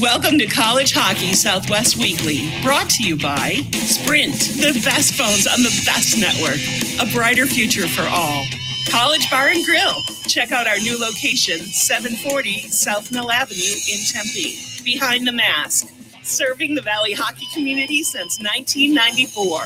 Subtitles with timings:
[0.00, 5.62] Welcome to College Hockey Southwest Weekly, brought to you by Sprint, the best phones on
[5.62, 6.60] the best network,
[7.00, 8.44] a brighter future for all.
[8.90, 9.94] College Bar and Grill.
[10.28, 13.58] Check out our new location, 740 South Mill Avenue
[13.90, 15.88] in Tempe, behind the mask,
[16.22, 19.60] serving the Valley hockey community since 1994.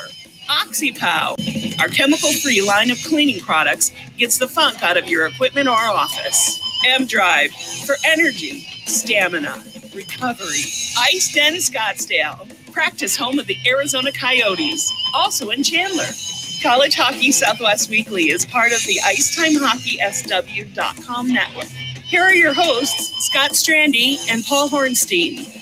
[0.49, 5.69] OxyPow, our chemical free line of cleaning products, gets the funk out of your equipment
[5.69, 6.61] or office.
[6.87, 7.51] M Drive
[7.85, 9.63] for energy, stamina,
[9.95, 10.65] recovery.
[10.99, 16.09] Ice Den Scottsdale, practice home of the Arizona Coyotes, also in Chandler.
[16.63, 21.69] College Hockey Southwest Weekly is part of the IcetimeHockeySW.com network.
[22.05, 25.57] Here are your hosts, Scott Strandy and Paul Hornstein.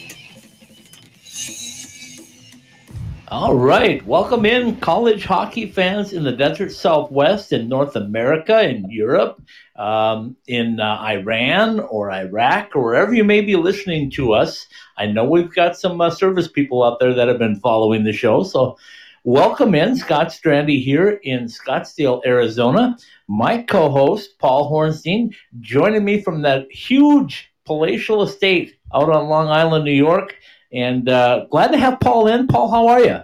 [3.30, 8.90] All right, welcome in college hockey fans in the desert Southwest, in North America, in
[8.90, 9.42] Europe,
[9.78, 14.66] um, in uh, Iran or Iraq, or wherever you may be listening to us.
[14.96, 18.12] I know we've got some uh, service people out there that have been following the
[18.12, 18.76] show, so
[19.24, 19.96] welcome in.
[19.96, 22.98] Scott Strandy here in Scottsdale, Arizona.
[23.28, 29.84] My co-host Paul Hornstein joining me from that huge palatial estate out on Long Island,
[29.84, 30.34] New York.
[30.72, 32.46] And uh, glad to have Paul in.
[32.46, 33.20] Paul, how are you?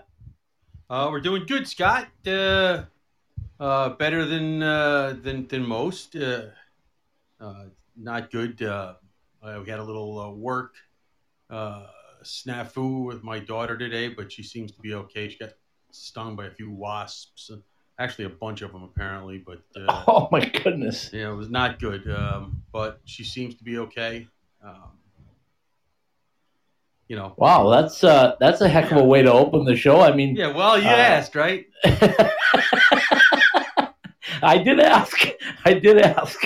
[0.88, 2.06] Uh, we're doing good, Scott.
[3.64, 6.14] Uh, better than uh, than than most.
[6.16, 6.48] Uh,
[7.40, 7.64] uh,
[7.96, 8.60] not good.
[8.62, 8.92] Uh,
[9.42, 10.74] uh, we had a little uh, work
[11.48, 11.86] uh,
[12.22, 15.30] snafu with my daughter today, but she seems to be okay.
[15.30, 15.54] She got
[15.92, 17.50] stung by a few wasps,
[17.98, 19.38] actually a bunch of them apparently.
[19.38, 21.08] But uh, Oh my goodness.
[21.10, 22.06] yeah, it was not good.
[22.10, 24.28] Um, but she seems to be okay.
[24.62, 24.90] Um,
[27.08, 27.32] you know.
[27.38, 30.02] Wow, that's uh, that's a heck of a way to open the show.
[30.02, 30.52] I mean, Yeah.
[30.52, 31.64] Well, you asked, right?
[34.44, 35.16] I did ask.
[35.64, 36.38] I did ask.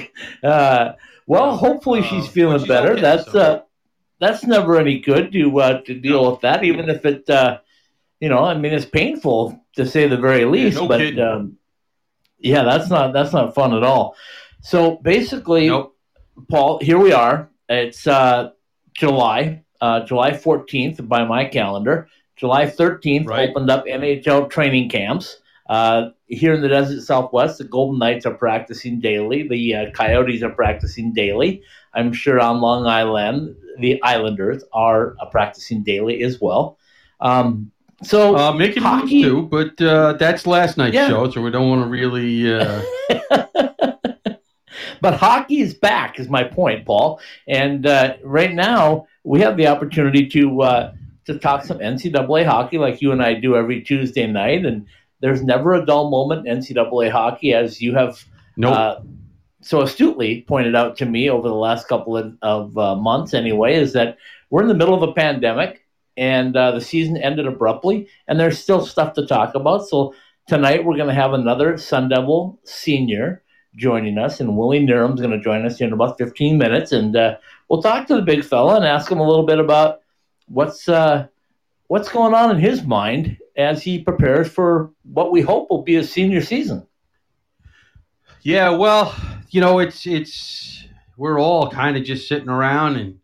[0.43, 0.93] Uh,
[1.27, 2.93] well, hopefully she's Uh, feeling she's better.
[2.93, 3.61] okay, that's so- uh,
[4.21, 7.59] that's never any good to uh, to deal with that, even if it, uh,
[8.21, 10.77] you know, I mean, it's painful to say the very least.
[10.77, 11.57] no but um,
[12.41, 14.17] yeah, that's not that's not fun at all.
[14.63, 15.95] So basically, Nope.
[16.51, 17.49] Paul, here we are.
[17.69, 18.51] It's uh,
[18.95, 22.09] July, uh, July 14th by my calendar.
[22.37, 23.49] July 13th Right.
[23.51, 25.41] opened up NHL training camps.
[25.69, 29.47] Uh, here in the desert southwest, the Golden Knights are practicing daily.
[29.47, 31.63] The uh, Coyotes are practicing daily.
[31.95, 36.79] I'm sure on Long Island, the Islanders are uh, practicing daily as well.
[37.21, 37.71] Um,
[38.03, 41.09] so, Uh, making hockey- too, but uh, that's last night's Yeah.
[41.09, 42.55] show, so we don't want to really.
[42.55, 42.81] Uh,
[45.01, 47.21] but hockey is back, is my point, Paul.
[47.47, 50.93] And uh, right now, we have the opportunity to uh,
[51.27, 54.65] to talk some NCAA hockey, like you and I do every Tuesday night.
[54.65, 54.87] And
[55.21, 58.25] there's never a dull moment in NCAA hockey, as you have
[58.57, 58.75] nope.
[58.75, 59.01] uh,
[59.61, 63.75] so astutely pointed out to me over the last couple of, of uh, months, anyway,
[63.75, 64.17] is that
[64.51, 65.85] we're in the middle of a pandemic
[66.17, 69.87] and uh, the season ended abruptly, and there's still stuff to talk about.
[69.87, 70.15] So
[70.49, 73.43] tonight we're going to have another Sun Devil senior
[73.77, 77.37] joining us, and Willie Knierim's going to join us in about 15 minutes, and uh,
[77.69, 80.01] we'll talk to the big fella and ask him a little bit about
[80.49, 81.27] what's uh,
[81.87, 85.97] what's going on in his mind as he prepares for what we hope will be
[85.97, 86.87] a senior season.
[88.43, 89.15] yeah, well,
[89.51, 90.87] you know, it's it's
[91.17, 93.19] we're all kind of just sitting around, and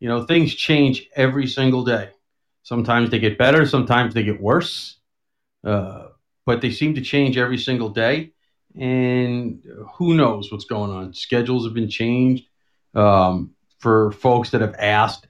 [0.00, 2.10] you know, things change every single day.
[2.64, 4.98] Sometimes they get better, sometimes they get worse,
[5.64, 6.08] uh,
[6.44, 8.32] but they seem to change every single day.
[8.78, 9.62] And
[9.94, 11.14] who knows what's going on?
[11.14, 12.44] Schedules have been changed
[12.94, 15.27] um, for folks that have asked.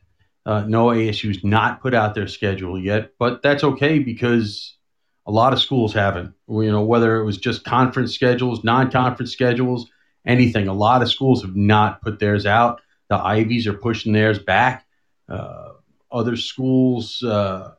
[0.48, 4.78] Uh, no ASU's not put out their schedule yet, but that's okay because
[5.26, 6.32] a lot of schools haven't.
[6.48, 9.90] You know, whether it was just conference schedules, non-conference schedules,
[10.24, 10.66] anything.
[10.66, 12.80] A lot of schools have not put theirs out.
[13.10, 14.86] The Ivies are pushing theirs back.
[15.28, 15.72] Uh,
[16.10, 17.72] other schools uh,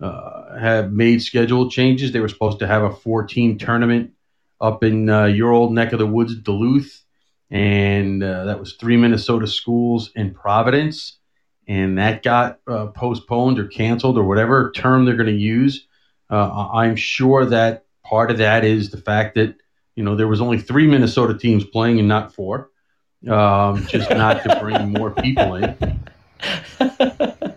[0.00, 2.10] uh, have made schedule changes.
[2.10, 4.14] They were supposed to have a four-team tournament
[4.60, 7.04] up in uh, your old neck of the woods, Duluth,
[7.52, 11.18] and uh, that was three Minnesota schools in Providence,
[11.68, 15.86] and that got uh, postponed or canceled or whatever term they're going to use.
[16.30, 19.56] Uh, I'm sure that part of that is the fact that
[19.94, 22.70] you know there was only three Minnesota teams playing and not four,
[23.28, 25.76] um, just not to bring more people in.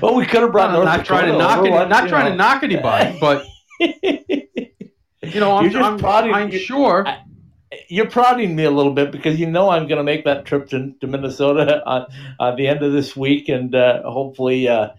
[0.00, 2.30] well, we could have brought not trying to knock any, what- not trying know.
[2.30, 3.44] to knock anybody, but
[3.80, 7.06] you know I'm, I'm, I'm sure.
[7.88, 10.68] You're prodding me a little bit because you know I'm going to make that trip
[10.70, 12.06] to, to Minnesota on,
[12.38, 14.90] on the end of this week and uh, hopefully uh,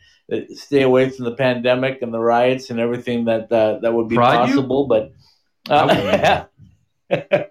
[0.54, 4.16] stay away from the pandemic and the riots and everything that uh, that would be
[4.16, 4.56] Prod you?
[4.56, 4.88] possible.
[4.88, 5.14] But
[5.70, 6.46] I uh.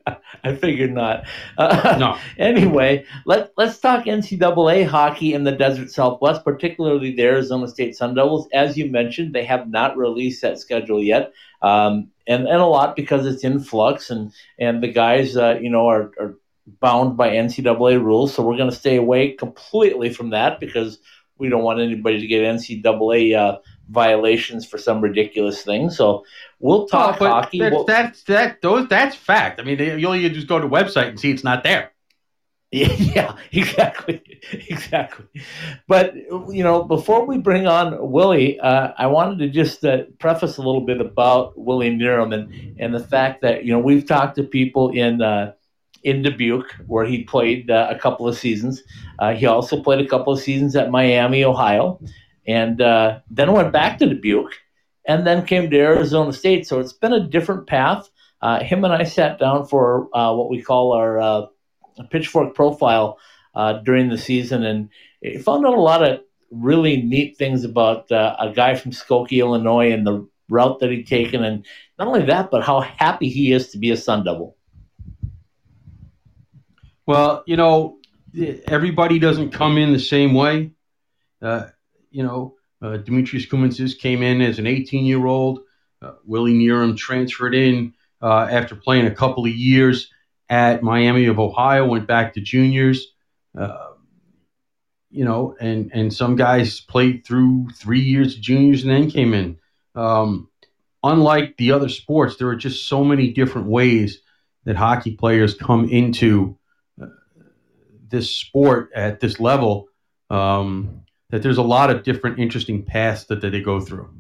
[0.45, 1.25] I figured not.
[1.57, 2.19] Uh, No.
[2.39, 8.15] Anyway, let let's talk NCAA hockey in the Desert Southwest, particularly the Arizona State Sun
[8.15, 8.49] Devils.
[8.53, 12.97] As you mentioned, they have not released that schedule yet, um, and and a lot
[12.97, 16.35] because it's in flux, and and the guys, uh, you know, are, are
[16.81, 18.35] bound by NCAA rules.
[18.35, 20.99] So we're going to stay away completely from that because
[21.39, 23.59] we don't want anybody to get NCAA uh,
[23.91, 25.91] violations for some ridiculous thing.
[25.91, 26.25] So
[26.61, 27.59] we'll talk but hockey.
[27.61, 29.61] That's, We'll- that's that those that's fact.
[29.61, 31.92] I mean, they, you only just go to the website and see it's not there.
[33.15, 35.27] Yeah, exactly, exactly.
[35.87, 40.57] But you know, before we bring on Willie, uh, I wanted to just uh, preface
[40.57, 44.37] a little bit about Willie Knierim and and the fact that you know we've talked
[44.37, 45.53] to people in uh,
[46.03, 48.83] in Dubuque where he played uh, a couple of seasons.
[49.19, 52.01] Uh, he also played a couple of seasons at Miami, Ohio,
[52.47, 54.55] and uh, then went back to Dubuque,
[55.07, 56.67] and then came to Arizona State.
[56.67, 58.09] So it's been a different path.
[58.63, 61.51] Him and I sat down for what we call our
[62.11, 63.19] pitchfork profile
[63.55, 64.89] uh, during the season and
[65.23, 66.21] he found out a lot of
[66.53, 71.07] really neat things about uh, a guy from Skokie, Illinois, and the route that he'd
[71.07, 71.65] taken, and
[71.99, 74.57] not only that, but how happy he is to be a Sun Devil.
[77.07, 77.99] Well, you know,
[78.67, 80.73] everybody doesn't come in the same way.
[81.41, 81.69] Uh,
[82.11, 85.61] you know, uh, Demetrios Koumontzis came in as an 18 year old.
[86.01, 90.12] Uh, Willie Knierim transferred in uh, after playing a couple of years
[90.53, 93.15] at Miami of Ohio, went back to juniors.
[93.59, 93.93] Uh,
[95.11, 99.33] you know, and and some guys played through three years of juniors and then came
[99.33, 99.57] in.
[99.95, 100.51] Um,
[101.03, 104.21] unlike the other sports, there are just so many different ways
[104.65, 106.59] that hockey players come into
[107.01, 107.07] uh,
[108.09, 109.89] this sport at this level.
[110.29, 111.01] Um,
[111.31, 114.15] that there's a lot of different interesting paths that, that they go through.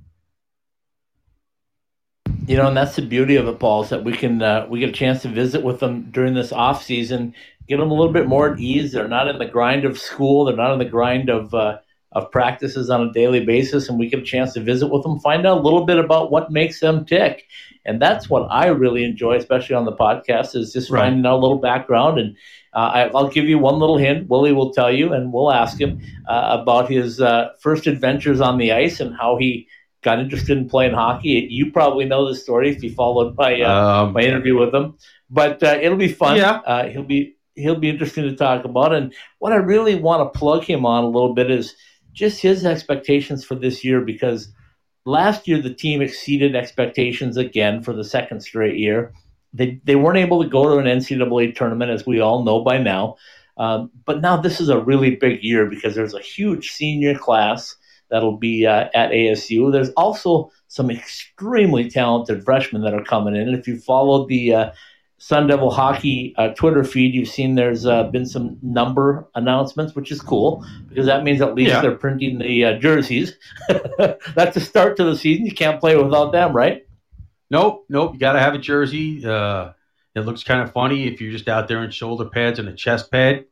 [2.46, 4.80] You know, and that's the beauty of it, Paul, is that we can uh, we
[4.80, 7.34] get a chance to visit with them during this off season,
[7.68, 8.92] get them a little bit more at ease.
[8.92, 10.44] They're not in the grind of school.
[10.44, 11.78] They're not in the grind of uh,
[12.10, 15.20] of practices on a daily basis, and we get a chance to visit with them,
[15.20, 17.44] find out a little bit about what makes them tick.
[17.84, 21.02] And that's what I really enjoy, especially on the podcast, is just Right.
[21.02, 22.18] finding out a little background.
[22.18, 22.36] And
[22.74, 24.28] uh, I, I'll give you one little hint.
[24.28, 28.58] Willie will tell you, and we'll ask him uh, about his uh, first adventures on
[28.58, 29.66] the ice and how he
[30.02, 31.46] got interested in playing hockey.
[31.50, 34.94] You probably know the story if you followed my uh, Um, my interview with him,
[35.30, 36.36] but uh, it'll be fun.
[36.36, 36.60] Yeah.
[36.66, 38.94] Uh, he'll be he'll be interesting to talk about.
[38.94, 41.74] And what I really want to plug him on a little bit is
[42.12, 44.52] just his expectations for this year because
[45.04, 49.12] last year the team exceeded expectations again for the second straight year.
[49.52, 52.78] They they weren't able to go to an NCAA tournament as we all know by
[52.78, 53.16] now.
[53.58, 57.76] Um, but now this is a really big year because there's a huge senior class
[58.12, 59.72] that'll be uh, at ASU.
[59.72, 63.48] There's also some extremely talented freshmen that are coming in.
[63.48, 64.70] And if you followed the uh,
[65.18, 70.10] Sun Devil hockey uh, Twitter feed, you've seen there's uh, been some number announcements, which
[70.12, 71.80] is cool because that means at least Yeah.
[71.80, 73.36] they're printing the uh, jerseys.
[73.98, 75.46] That's a start to the season.
[75.46, 76.86] You can't play without them, right?
[77.50, 78.14] Nope, nope.
[78.14, 79.24] You got to have a jersey.
[79.26, 79.72] Uh,
[80.14, 82.72] it looks kind of funny if you're just out there in shoulder pads and a
[82.74, 83.44] chest pad.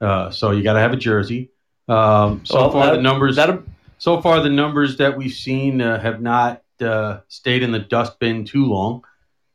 [0.00, 1.50] Uh, so you got to have a jersey.
[1.88, 3.36] Um, so Well, far, that- the numbers.
[3.36, 3.62] That
[3.98, 8.44] so far, the numbers that we've seen uh, have not uh, stayed in the dustbin
[8.44, 9.04] too long.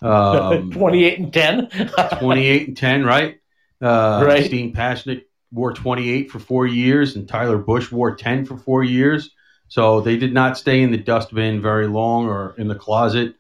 [0.02, 1.70] Um, 28 and 10.
[2.20, 3.40] 28 and 10, right?
[3.82, 4.46] Uh, Right.
[4.46, 9.32] Steen Pasichnuk wore 28 for four years, and Tyler Busch wore 10 for four years.
[9.68, 13.36] So they did not stay in the dustbin very long or in the closet.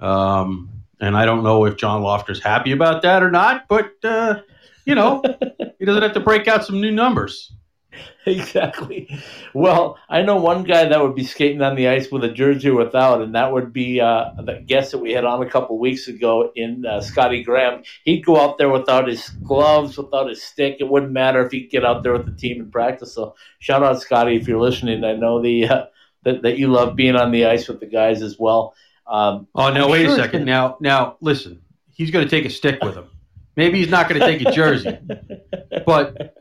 [0.00, 0.70] Um,
[1.00, 4.40] and I don't know if John Lofter's happy about that or not, but, uh,
[4.86, 5.22] you know,
[5.78, 7.52] he doesn't have to break out some new numbers.
[8.26, 9.08] exactly.
[9.52, 12.70] Well, I know one guy that would be skating on the ice with a jersey
[12.70, 16.08] without, and that would be uh, the guest that we had on a couple weeks
[16.08, 17.82] ago in uh, Scotty Graham.
[18.04, 20.76] He'd go out there without his gloves, without his stick.
[20.80, 23.14] It wouldn't matter if he'd get out there with the team and practice.
[23.14, 25.04] So, shout out Scotty if you're listening.
[25.04, 25.84] I know the uh,
[26.24, 28.74] that that you love being on the ice with the guys as well.
[29.06, 30.44] Um, Oh, now, I'm wait sure a second.
[30.44, 31.60] Now, now, listen,
[31.92, 33.08] he's going to take a stick with him.
[33.56, 34.98] Maybe he's not going to take a jersey.
[35.86, 36.34] but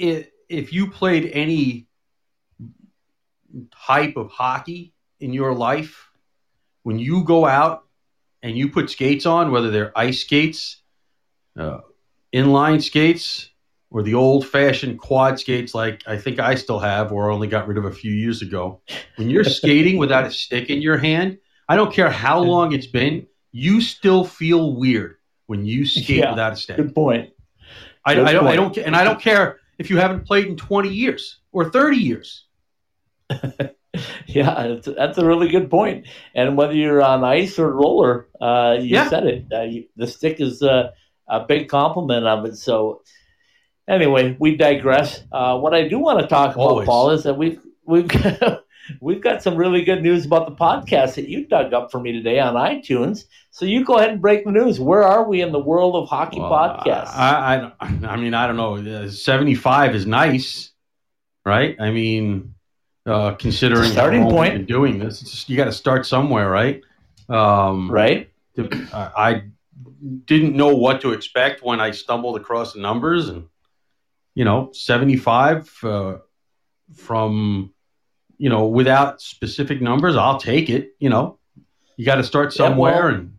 [0.00, 1.88] uh, i if you played any
[3.86, 6.10] type of hockey in your life,
[6.84, 7.84] when you go out
[8.42, 10.82] and you put skates on, whether they're ice skates,
[11.58, 11.80] uh,
[12.32, 13.50] inline skates,
[13.90, 17.66] or the old fashioned quad skates like I think I still have or only got
[17.66, 18.80] rid of a few years ago,
[19.16, 21.38] when you're skating without a stick in your hand,
[21.68, 26.30] I don't care how long it's been, you still feel weird when you skate Yeah.
[26.30, 26.76] without a stick.
[26.76, 27.30] good point.
[28.04, 30.88] I, I don't, I don't, and I don't care if you haven't played in 20
[30.88, 32.44] years or 30 years.
[34.26, 36.06] yeah, that's a really good point.
[36.34, 39.08] And whether you're on ice or roller, uh, you Yeah.
[39.08, 39.46] said it.
[39.52, 40.90] Uh, you, the stick is uh,
[41.28, 42.56] a big compliment of it.
[42.56, 43.02] So,
[43.86, 45.22] anyway, we digress.
[45.30, 48.08] Uh, what I do want to talk about, Paul, is that we've we've
[49.00, 52.12] we've got some really good news about the podcast that you dug up for me
[52.12, 53.24] today on iTunes.
[53.50, 54.78] So you go ahead and break the news.
[54.78, 57.08] Where are we in the world of hockey Well, podcasts?
[57.08, 58.76] I, I, I mean, I don't know.
[58.76, 60.70] Uh, Seventy-five is nice,
[61.44, 61.76] right?
[61.80, 62.54] I mean,
[63.06, 64.66] uh, considering Starting point.
[64.66, 66.82] doing this, just, you got to start somewhere, right?
[67.28, 68.30] Um, right?
[68.58, 69.42] I I
[70.24, 73.48] didn't know what to expect when I stumbled across the numbers, and
[74.34, 76.18] you know, seventy-five uh,
[76.94, 77.72] from
[78.38, 80.92] you know without specific numbers, I'll take it.
[80.98, 81.38] You know,
[81.96, 83.32] you got to start Yeah, well, somewhere, and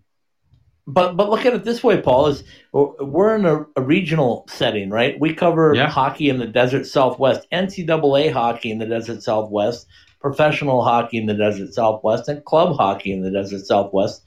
[0.87, 2.27] But but look at it this way, Paul.
[2.27, 5.19] Is we're in a, a regional setting, right?
[5.19, 5.89] We cover Yeah.
[5.89, 9.87] hockey in the desert Southwest, NCAA hockey in the desert Southwest,
[10.19, 14.23] professional hockey in the desert Southwest, and club hockey in the desert Southwest.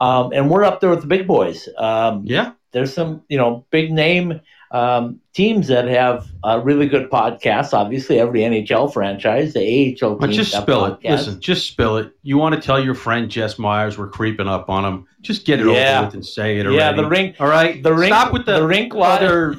[0.00, 1.68] Um, and we're up there with the big boys.
[1.78, 7.10] Um, yeah, there's some you know big name um, teams that have uh, really good
[7.10, 7.72] podcasts.
[7.72, 10.98] Obviously, every NHL franchise, the AHL but just spill it.
[11.04, 12.12] Listen, just spill it.
[12.22, 15.06] You want to tell your friend Jess Myers we're creeping up on him?
[15.20, 15.98] Just get it Yeah.
[15.98, 16.70] over with and say it.
[16.70, 19.56] Yeah, the rink, All right, the rink, Stop with the, the rink other.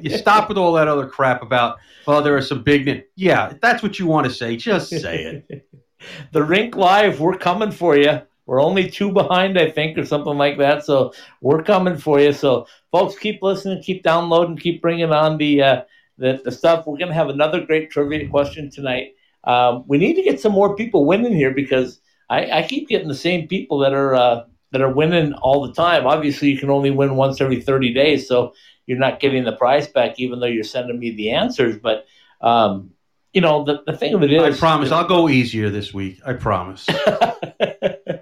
[0.00, 1.78] you stop with all that other crap about.
[2.06, 3.04] Well, there are some big.
[3.16, 4.56] Yeah, if that's what you want to say.
[4.56, 5.68] Just say it.
[6.32, 10.36] the rink live we're coming for you we're only two behind i think or something
[10.36, 15.12] like that so we're coming for you so folks keep listening keep downloading keep bringing
[15.12, 15.82] on the uh,
[16.18, 20.14] the, the stuff we're going to have another great trivia question tonight um, we need
[20.14, 23.78] to get some more people winning here because i, I keep getting the same people
[23.78, 27.40] that are uh, that are winning all the time obviously you can only win once
[27.40, 28.54] every 30 days so
[28.86, 32.06] you're not getting the prize back even though you're sending me the answers but
[32.40, 32.90] um,
[33.32, 34.90] you know the, the thing of it I promise.
[34.90, 36.20] I'll go easier this week.
[36.24, 36.86] I promise.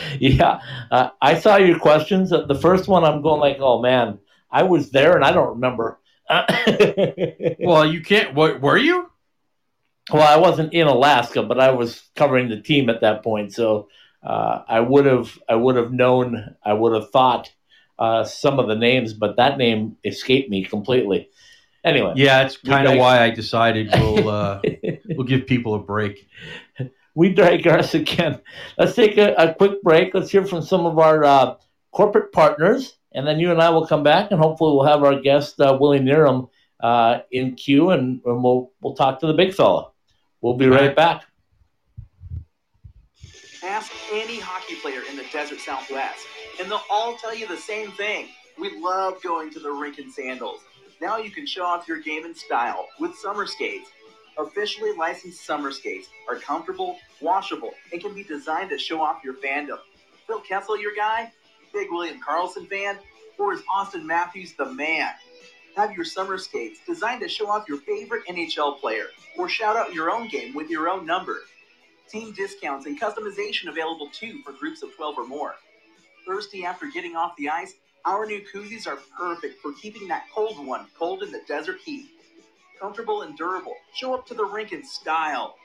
[0.20, 0.60] yeah,
[0.90, 2.30] uh, I saw your questions.
[2.30, 4.18] The first one, I'm going like, oh man,
[4.50, 5.98] I was there and I don't remember.
[7.60, 8.34] well, you can't.
[8.34, 9.10] What were you?
[10.12, 13.88] well, I wasn't in Alaska, but I was covering the team at that point, so
[14.22, 17.50] uh, I would have, I would have known, I would have thought
[17.98, 21.30] uh, some of the names, but that name escaped me completely.
[21.82, 24.60] Anyway, Yeah, it's kind of why I decided we'll uh,
[25.08, 26.28] we'll give people a break.
[27.16, 28.40] We digress again.
[28.78, 30.14] Let's take a, a quick break.
[30.14, 31.56] Let's hear from some of our uh,
[31.90, 35.18] corporate partners, and then you and I will come back, and hopefully we'll have our
[35.18, 36.48] guest uh, Willie Knierim
[36.80, 39.90] uh, in queue, and, and we'll we'll talk to the big fella.
[40.42, 41.24] We'll be right back.
[43.64, 46.26] Ask any hockey player in the desert Southwest,
[46.60, 48.28] and they'll all tell you the same thing.
[48.60, 50.60] We love going to the rink in sandals.
[51.00, 53.90] Now you can show off your game in style with summer skates.
[54.38, 59.34] Officially licensed summer skates are comfortable, washable, and can be designed to show off your
[59.34, 59.78] fandom.
[60.26, 61.32] Phil Kessel, your guy?
[61.72, 62.98] Big William Karlsson fan?
[63.38, 65.10] Or is Auston Matthews the man?
[65.76, 69.06] Have your summer skates designed to show off your favorite NHL player,
[69.36, 71.40] or shout out your own game with your own number.
[72.08, 75.54] Team discounts and customization available too for groups of 12 or more.
[76.26, 77.74] Thirsty after getting off the ice?
[78.06, 82.06] Our new koozies are perfect for keeping that cold one cold in the desert heat.
[82.80, 85.56] Comfortable and durable, show up to the rink in style.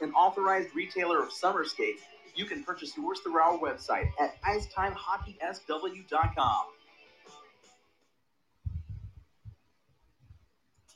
[0.00, 2.02] An authorized retailer of summer skates,
[2.34, 6.64] you can purchase yours through our website at icetimehockeysw.com.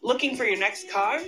[0.03, 1.21] Looking for your next car?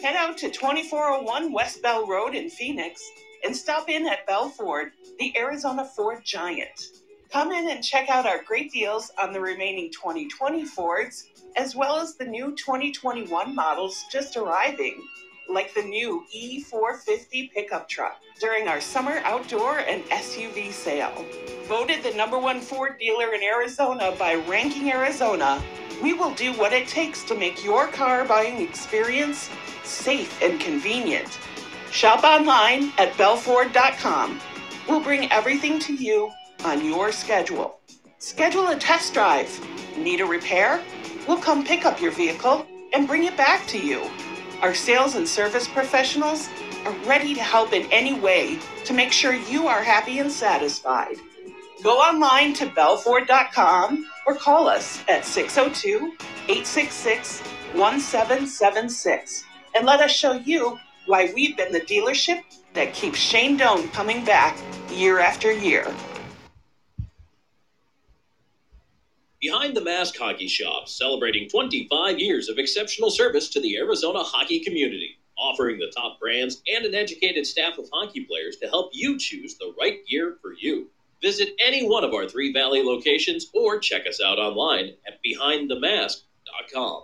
[0.00, 3.02] Head out to 2401 West Bell Road in Phoenix
[3.44, 6.80] and stop in at Bell Ford, the Arizona Ford giant.
[7.30, 11.98] Come in and check out our great deals on the remaining 2020 Fords, as well
[11.98, 15.02] as the new 2021 models just arriving,
[15.52, 21.24] like the new E450 pickup truck during our summer outdoor and SUV sale.
[21.66, 25.62] Voted the number one Ford dealer in Arizona by Ranking Arizona,
[26.02, 29.48] we will do what it takes to make your car buying experience
[29.84, 31.38] safe and convenient.
[31.90, 34.40] Shop online at bellford.com.
[34.88, 36.30] We'll bring everything to you
[36.64, 37.78] on your schedule.
[38.18, 39.50] Schedule a test drive.
[39.96, 40.82] Need a repair?
[41.28, 44.02] We'll come pick up your vehicle and bring it back to you.
[44.62, 46.48] Our sales and service professionals
[46.84, 51.16] are ready to help in any way to make sure you are happy and satisfied.
[51.82, 56.12] Go online to bellford.com or call us at 602
[56.48, 57.40] 866
[57.74, 62.42] 1776 and let us show you why we've been the dealership
[62.74, 64.56] that keeps Shane Doan coming back
[64.92, 65.92] year after year.
[69.42, 74.60] Behind the Mask Hockey Shop, celebrating 25 years of exceptional service to the Arizona hockey
[74.60, 75.18] community.
[75.36, 79.56] offering the top brands and an educated staff of hockey players to help you choose
[79.56, 80.88] the right gear for you.
[81.20, 87.02] Visit any one of our three Valley locations or check us out online at behindthemask.com.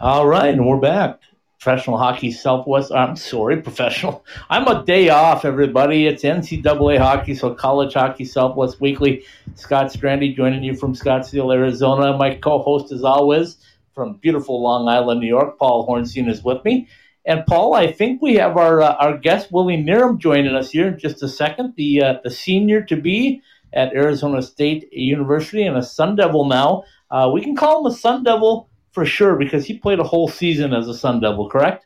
[0.00, 1.20] All right, and we're back.
[1.64, 2.92] Professional Hockey Southwest.
[2.92, 4.22] I'm sorry, professional.
[4.50, 6.06] I'm a day off, everybody.
[6.06, 9.24] It's NCAA hockey, so College Hockey Southwest Weekly.
[9.54, 12.18] Scott Strandy joining you from Scottsdale, Arizona.
[12.18, 13.56] My co-host, as always,
[13.94, 15.58] from beautiful Long Island, New York.
[15.58, 16.86] Paul Hornstein is with me.
[17.24, 20.88] And Paul, I think we have our uh, our guest Willie Knierim joining us here
[20.88, 21.72] in just a second.
[21.78, 23.40] The uh, the senior to be
[23.72, 26.84] at Arizona State University and a Sun Devil now.
[27.10, 30.28] Uh, we can call him a Sun Devil for sure because he played a whole
[30.28, 31.84] season as a Sun Devil, correct?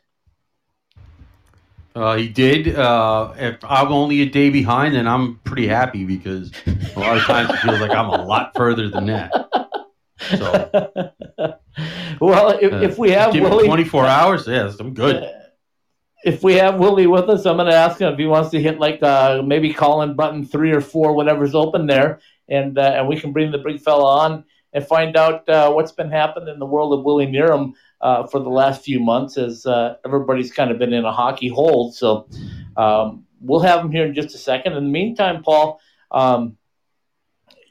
[1.95, 2.75] Uh, he did.
[2.75, 6.51] Uh, if I'm only a day behind, then I'm pretty happy because
[6.95, 9.31] a lot of times it feels like I'm a lot further than that.
[10.29, 11.11] So,
[12.21, 15.27] well, if, uh, if we have give Willie, 24 hours, yes, I'm good.
[16.23, 18.61] if we have Willie with us, I'm going to ask him if he wants to
[18.61, 22.81] hit like uh, maybe call in button three or four, whatever's open there, and uh,
[22.97, 26.49] and we can bring the big fella on and find out uh, what's been happening
[26.49, 30.51] in the world of Willie Knierim uh, for the last few months, as uh, everybody's
[30.51, 31.95] kind of been in a hockey hold.
[31.95, 32.27] So
[32.77, 34.73] um, we'll have him here in just a second.
[34.73, 35.79] In the meantime, Paul.
[36.11, 36.57] Um,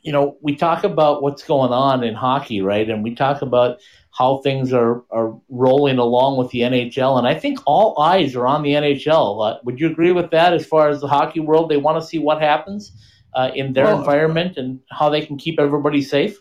[0.02, 2.88] you know, we talk about what's going on in hockey, right?
[2.88, 3.80] And we talk about
[4.16, 7.18] how things are, are rolling along with the NHL.
[7.18, 9.46] And I think all eyes are on the NHL.
[9.46, 11.70] Uh, would you agree with that as far as the hockey world?
[11.70, 12.92] They want to see what happens
[13.34, 16.40] uh, in their Well, environment and how they can keep everybody safe?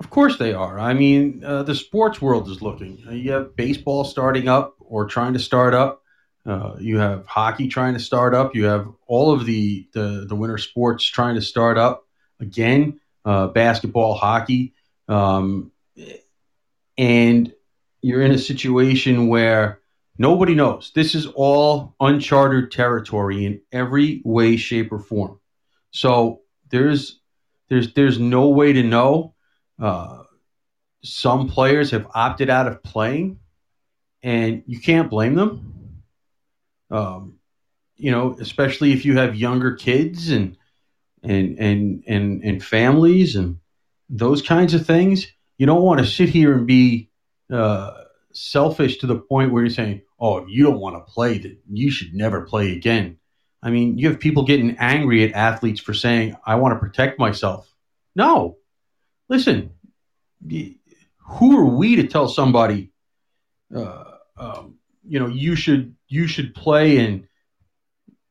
[0.00, 0.78] Of course they are.
[0.78, 3.04] I mean, uh, the sports world is looking.
[3.06, 6.02] Uh, You have baseball starting up or trying to start up.
[6.46, 8.54] Uh, you have hockey trying to start up.
[8.54, 12.06] You have all of the the, the winter sports trying to start up
[12.40, 12.98] again.
[13.26, 14.72] Uh, basketball, hockey,
[15.06, 15.70] um,
[16.96, 17.52] and
[18.00, 19.80] you're in a situation where
[20.16, 20.90] nobody knows.
[20.94, 25.38] This is all uncharted territory in every way, shape, or form.
[25.90, 26.40] So
[26.70, 27.20] there's
[27.68, 29.34] there's there's no way to know.
[29.80, 30.24] Uh,
[31.02, 33.38] some players have opted out of playing,
[34.22, 36.02] and you can't blame them.
[36.90, 37.38] Um,
[37.96, 40.56] you know, especially if you have younger kids and
[41.22, 43.58] and and and and families and
[44.08, 45.26] those kinds of things.
[45.58, 47.10] You don't want to sit here and be
[47.52, 47.92] uh,
[48.32, 51.90] selfish to the point where you're saying, "Oh, you don't want to play, that you
[51.90, 53.18] should never play again."
[53.62, 57.18] I mean, you have people getting angry at athletes for saying, "I want to protect
[57.18, 57.70] myself."
[58.16, 58.56] No,
[59.30, 59.70] listen,
[61.18, 62.90] who are we to tell somebody,
[63.74, 64.04] uh,
[64.36, 64.74] um,
[65.06, 67.26] you know, you should you should play and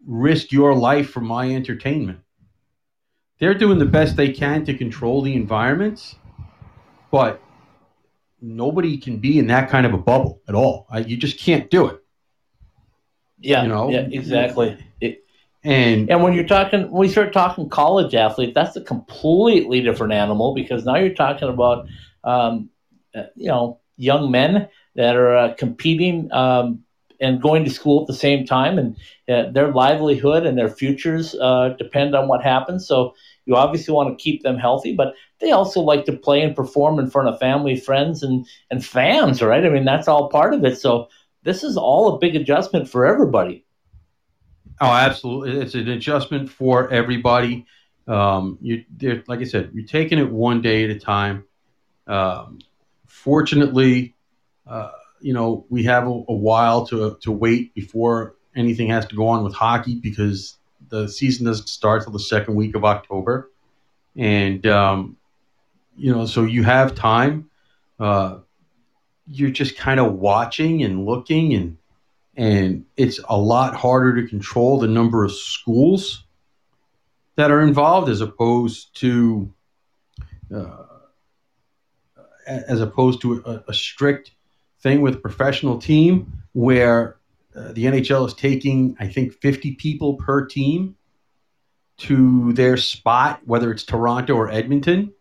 [0.05, 2.19] risk your life for my entertainment?
[3.39, 6.15] They're doing the best they can to control the environments,
[7.09, 7.41] but
[8.41, 10.85] nobody can be in that kind of a bubble at all.
[10.89, 12.03] I, you just can't do it.
[13.39, 13.89] Yeah, You know?
[13.89, 14.77] yeah, exactly.
[15.63, 20.13] And And when you're talking, when we start talking college athlete, that's a completely different
[20.13, 21.87] animal because now you're talking about,
[22.23, 22.69] um,
[23.13, 26.83] uh, you know, young men that are uh, competing um,
[27.19, 28.95] and going to school at the same time, and
[29.27, 32.87] uh, their livelihood and their futures uh, depend on what happens.
[32.87, 33.13] So
[33.45, 36.99] you obviously want to keep them healthy, but they also like to play and perform
[36.99, 39.65] in front of family, friends, and and fans, right?
[39.65, 40.77] I mean, that's all part of it.
[40.77, 41.09] So
[41.43, 43.65] this is all a big adjustment for everybody.
[44.81, 45.59] Oh, absolutely!
[45.59, 47.65] It's an adjustment for everybody.
[48.07, 48.85] Um, you,
[49.27, 51.43] like I said, you're taking it one day at a time.
[52.07, 52.59] Um,
[53.07, 54.15] fortunately,
[54.65, 59.15] uh, you know we have a, a while to to wait before anything has to
[59.15, 60.57] go on with hockey because
[60.89, 63.51] the season doesn't start till the second week of October,
[64.15, 65.17] and um,
[65.97, 67.49] you know so you have time.
[67.99, 68.39] Uh,
[69.27, 71.77] you're just kind of watching and looking and
[72.39, 76.23] and it's a lot harder to control the number of schools
[77.35, 79.53] that are involved as opposed to
[80.55, 80.85] uh,
[82.47, 84.31] as opposed to a, a strict
[84.79, 87.17] thing with a professional team where
[87.57, 90.95] uh, the NHL is taking I think 50 people per team
[91.97, 95.13] to their spot whether it's Toronto or Edmonton.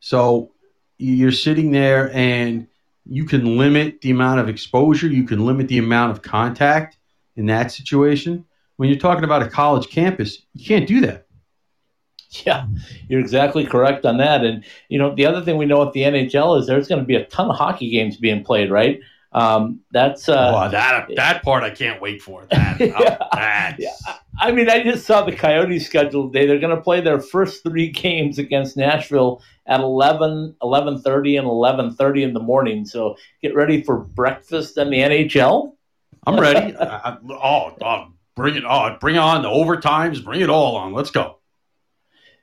[0.00, 0.52] So
[0.98, 2.68] you're sitting there and
[3.04, 6.98] you can limit the amount of exposure, you can limit the amount of contact
[7.36, 8.44] in that situation.
[8.76, 11.26] When you're talking about a college campus, you can't do that.
[12.46, 12.66] Yeah,
[13.08, 14.42] you're exactly correct on that.
[14.42, 17.06] And you know, the other thing we know at the NHL is there's going to
[17.06, 19.00] be a ton of hockey games being played, right?
[19.32, 22.46] Um, that's uh, oh, that that part I can't wait for.
[22.50, 23.18] That Yeah.
[23.32, 24.14] that's Yeah.
[24.40, 26.46] I mean, I just saw the Coyotes schedule today.
[26.46, 32.22] They're going to play their first three games against Nashville at 11, 11.30 and 11.30
[32.22, 32.84] in the morning.
[32.84, 35.74] So get ready for breakfast in the NHL.
[36.26, 36.74] I'm ready.
[36.80, 38.98] I, I, oh, oh, bring it on.
[38.98, 40.24] Bring on the overtimes.
[40.24, 40.92] Bring it all on.
[40.92, 41.38] Let's go.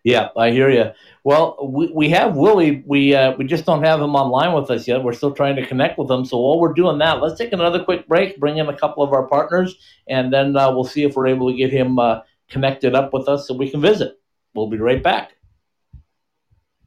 [0.03, 0.91] Yeah, I hear you.
[1.23, 2.83] Well, we, we have Willie.
[2.85, 5.03] We uh, we just don't have him online with us yet.
[5.03, 6.23] We're still trying to connect with him.
[6.25, 9.12] So while we're doing that, let's take another quick break, bring in a couple of
[9.12, 9.75] our partners,
[10.07, 13.27] and then uh, we'll see if we're able to get him uh, connected up with
[13.27, 14.19] us so we can visit.
[14.53, 15.33] We'll be right back.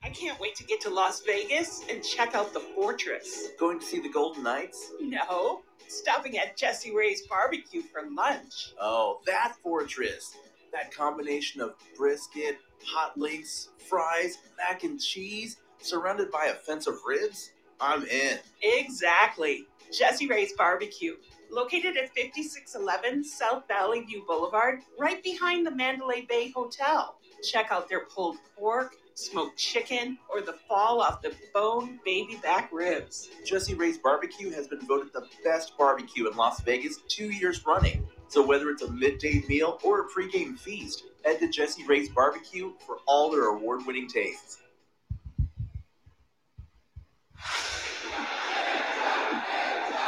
[0.04, 3.48] I can't wait to get to Las Vegas and check out the fortress.
[3.58, 4.90] Going to see the Golden Knights?
[5.00, 8.72] No, stopping at Jessie Rae's barbecue for lunch.
[8.80, 10.34] Oh, that fortress.
[10.72, 16.96] That combination of brisket, hot links, fries, mac and cheese, surrounded by a fence of
[17.06, 17.52] ribs?
[17.80, 18.38] I'm in.
[18.62, 19.66] Exactly.
[19.92, 21.16] Jessie Rae's Barbecue,
[21.50, 27.16] located at 5611 South Valley View Boulevard, right behind the Mandalay Bay Hotel.
[27.42, 32.70] Check out their pulled pork, smoked chicken, or the fall off the bone baby back
[32.72, 33.28] ribs.
[33.44, 38.06] Jessie Rae's Barbecue has been voted the best barbecue in Las Vegas two years running.
[38.32, 42.72] So whether it's a midday meal or a pregame feast, head to Jessie Rae's Barbecue
[42.86, 44.56] for all their award-winning tastes.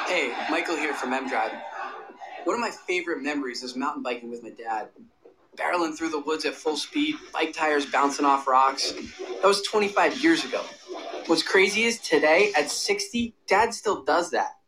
[0.06, 1.52] Hey, Michael here from M Drive.
[2.44, 4.88] One of my favorite memories is mountain biking with my dad.
[5.58, 8.92] Barreling through the woods at full speed, bike tires bouncing off rocks.
[9.42, 10.62] That was 25 years ago.
[11.26, 14.60] What's crazy is today, at 60, dad still does that.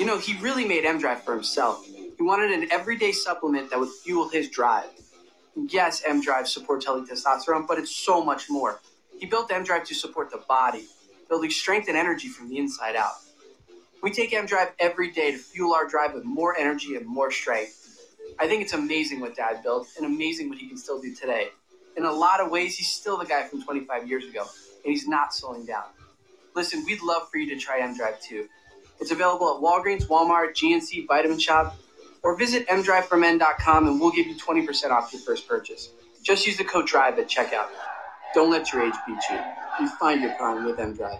[0.00, 1.86] You know, he really made M Drive for himself.
[2.22, 4.90] He wanted an everyday supplement that would fuel his drive.
[5.56, 8.78] Yes, M Drive supports healthy testosterone, but it's so much more.
[9.18, 10.84] He built M Drive to support the body,
[11.28, 13.14] building strength and energy from the inside out.
[14.04, 17.32] We take M Drive every day to fuel our drive with more energy and more
[17.32, 18.06] strength.
[18.38, 21.48] I think it's amazing what Dad built and amazing what he can still do today.
[21.96, 24.46] In a lot of ways, he's still the guy from 25 years ago,
[24.84, 25.86] and he's not slowing down.
[26.54, 28.46] Listen, we'd love for you to try M Drive too.
[29.00, 31.74] It's available at Walgreens, Walmart, GNC, Vitamin Shoppe,
[32.22, 35.90] or visit mdriveformen.com and we'll give you 20% off your first purchase.
[36.22, 37.68] Just use the code DRIVE at checkout.
[38.34, 39.38] Don't let your age beat you.
[39.80, 41.18] You find your prime with M Drive.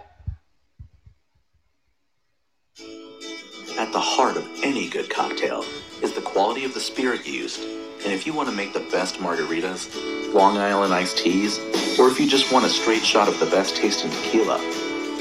[3.77, 5.65] At the heart of any good cocktail
[6.01, 7.61] is the quality of the spirit used.
[8.03, 11.59] And if you want to make the best margaritas, Long Island iced teas,
[11.99, 14.57] or if you just want a straight shot of the best tasting tequila,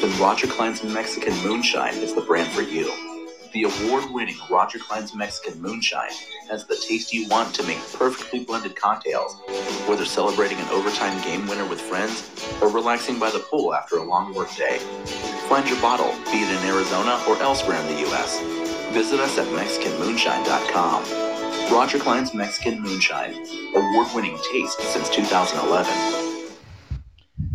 [0.01, 3.12] then Roger Clyne's Mexican Moonshine is the brand for you.
[3.53, 6.13] The award-winning Roger Clyne's Mexican Moonshine
[6.49, 9.37] has the taste you want to make perfectly blended cocktails,
[9.87, 12.31] whether celebrating an overtime game winner with friends
[12.63, 14.79] or relaxing by the pool after a long work day.
[15.51, 18.41] Find your bottle, be it in Arizona or elsewhere in the U.S.
[18.95, 21.75] Visit us at MexicanMoonshine.com.
[21.75, 23.35] Roger Clyne's Mexican Moonshine,
[23.77, 26.23] award-winning taste since 2011.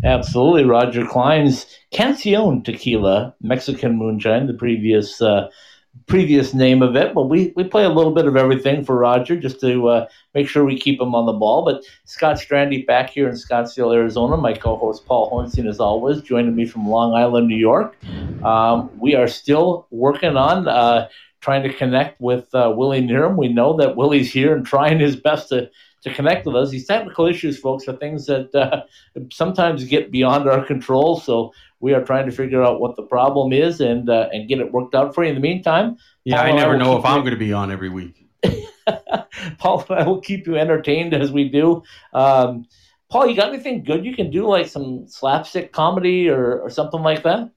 [0.04, 5.48] Absolutely, Roger Clyne's Cancion Tequila, Mexican Moonshine, the previous uh,
[6.06, 7.14] previous name of it.
[7.14, 10.48] But we, we play a little bit of everything for Roger just to uh, make
[10.48, 11.64] sure we keep him on the ball.
[11.64, 14.36] But Scott Strandy back here in Scottsdale, Arizona.
[14.36, 17.96] My co-host Paul Hornstein, as always, joining me from Long Island, New York.
[18.44, 21.08] Um, we are still working on uh,
[21.40, 23.36] trying to connect with uh, Willie Knierim.
[23.36, 25.70] We know that Willie's here and trying his best to
[26.02, 26.70] to connect with us.
[26.70, 28.82] These technical issues, folks, are things that uh,
[29.32, 31.18] sometimes get beyond our control.
[31.18, 34.58] So we are trying to figure out what the problem is and uh, and get
[34.60, 35.30] it worked out for you.
[35.30, 37.70] In the meantime, yeah, Paul I never I know if I'm going to be on
[37.70, 38.26] every week.
[39.58, 41.82] Paul and I will keep you entertained as we do.
[42.12, 42.66] Um,
[43.10, 47.00] Paul, you got anything good you can do, like some slapstick comedy or, or something
[47.00, 47.50] like that?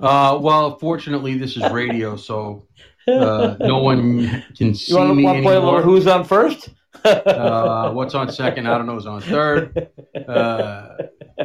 [0.00, 2.66] Uh, well, fortunately, this is radio, so
[3.06, 5.74] uh, no one can see you wanna, me wanna play anymore.
[5.74, 6.70] a little Who's on first?
[7.04, 8.66] uh, what's on second?
[8.66, 8.94] I don't know.
[8.94, 9.88] Who's on third?
[10.26, 10.96] Uh,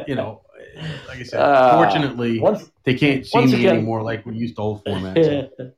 [0.06, 0.42] you know,
[1.08, 4.56] like I said, uh, fortunately, once, they can't see me again, anymore like we used
[4.56, 5.16] to old format.
[5.16, 5.72] So.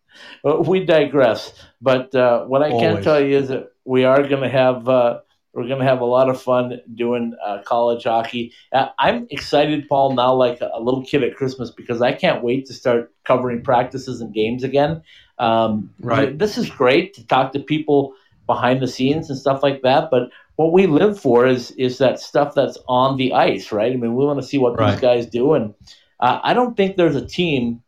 [0.63, 1.53] we digress.
[1.81, 2.95] But uh, what I Always.
[2.95, 5.21] can tell you is that we are going to have uh,
[5.53, 8.53] we're going to have a lot of fun doing uh, college hockey.
[8.73, 12.67] Uh, I'm excited, Paul, now like a little kid at Christmas because I can't wait
[12.67, 15.03] to start covering practices and games again.
[15.39, 16.39] Um, right.
[16.39, 18.15] This is great to talk to people
[18.47, 20.11] behind the scenes and stuff like that.
[20.11, 23.93] But what we live for is is that stuff that's on the ice, right?
[23.93, 24.91] I mean, we want to see what right.
[24.91, 25.73] these guys do, and
[26.19, 27.85] uh, I don't think there's a team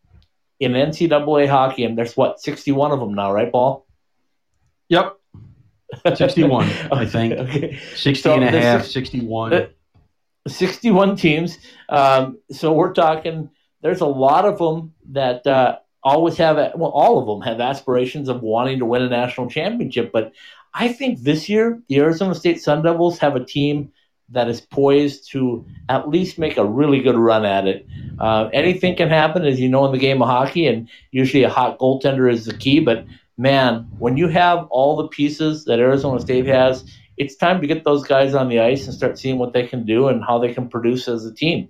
[0.61, 3.87] in NCAA hockey, and there's what 61 of them now, right, Paul?
[4.89, 5.19] Yep,
[6.15, 7.33] 61, I think.
[7.33, 7.81] Okay.
[7.97, 9.53] 60 so and a half, 61.
[9.53, 9.67] Uh,
[10.47, 11.59] 61 teams.
[11.89, 13.51] Um, so we're talking.
[13.83, 18.29] There's a lot of them that uh, always have well, all of them have aspirations
[18.29, 20.13] of wanting to win a national championship.
[20.13, 20.35] But
[20.73, 23.93] I think this year the Arizona State Sun Devils have a team
[24.31, 27.87] that is poised to at least make a really good run at it.
[28.19, 31.49] Uh, anything can happen, as you know, in the game of hockey, and usually a
[31.49, 32.79] hot goaltender is the key.
[32.79, 33.05] But
[33.37, 36.85] man, when you have all the pieces that Arizona State has,
[37.17, 39.85] it's time to get those guys on the ice and start seeing what they can
[39.85, 41.69] do and how they can produce as a team.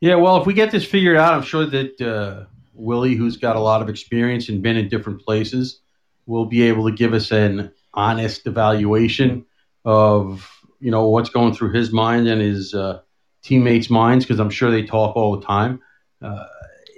[0.00, 3.56] Yeah, well, if we get this figured out, I'm sure that uh, Willie, who's got
[3.56, 5.80] a lot of experience and been in different places,
[6.26, 9.46] will be able to give us an honest evaluation
[9.84, 13.00] of you know what's going through his mind and his uh,
[13.42, 15.80] teammates' minds because I'm sure they talk all the time.
[16.20, 16.44] Uh,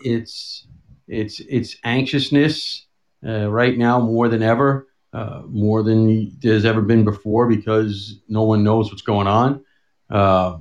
[0.04, 0.66] it's
[1.06, 2.86] it's it's anxiousness
[3.26, 8.42] uh, right now more than ever, uh, more than there's ever been before because no
[8.42, 9.64] one knows what's going on.
[10.10, 10.58] Uh,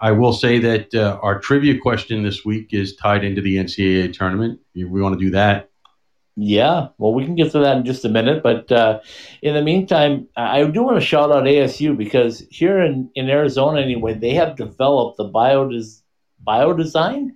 [0.00, 4.12] I will say that uh, our trivia question this week is tied into the NCAA
[4.12, 4.60] tournament.
[4.74, 5.67] We want to do that.
[6.40, 8.44] Yeah, well, we can get to that in just a minute.
[8.44, 9.00] But uh,
[9.42, 13.80] in the meantime, I do want to shout out ASU because here in, in Arizona,
[13.80, 16.02] anyway, they have developed the biodes-
[16.46, 17.30] biodesign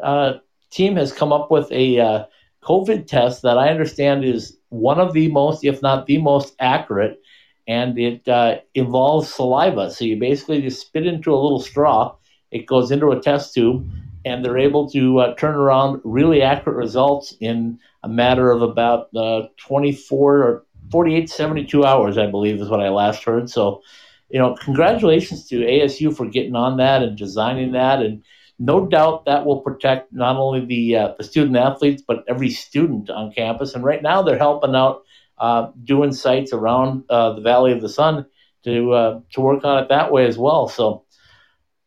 [0.00, 0.34] uh,
[0.70, 2.24] team has come up with a uh,
[2.62, 7.20] COVID test that I understand is one of the most, if not the most accurate
[7.66, 9.90] and it uh, involves saliva.
[9.90, 12.14] So you basically just spit into a little straw,
[12.50, 13.88] it goes into a test tube,
[14.24, 19.08] and they're able to uh, turn around really accurate results in a matter of about
[19.16, 23.48] uh, 24 or 48, 72 hours, I believe, is what I last heard.
[23.48, 23.82] So,
[24.28, 28.02] you know, congratulations to ASU for getting on that and designing that.
[28.02, 28.22] And
[28.58, 33.08] no doubt that will protect not only the, uh, the student athletes, but every student
[33.08, 33.74] on campus.
[33.74, 35.02] And right now they're helping out
[35.38, 38.26] uh, doing sites around uh, the Valley of the Sun
[38.64, 40.68] to uh, to work on it that way as well.
[40.68, 41.04] So,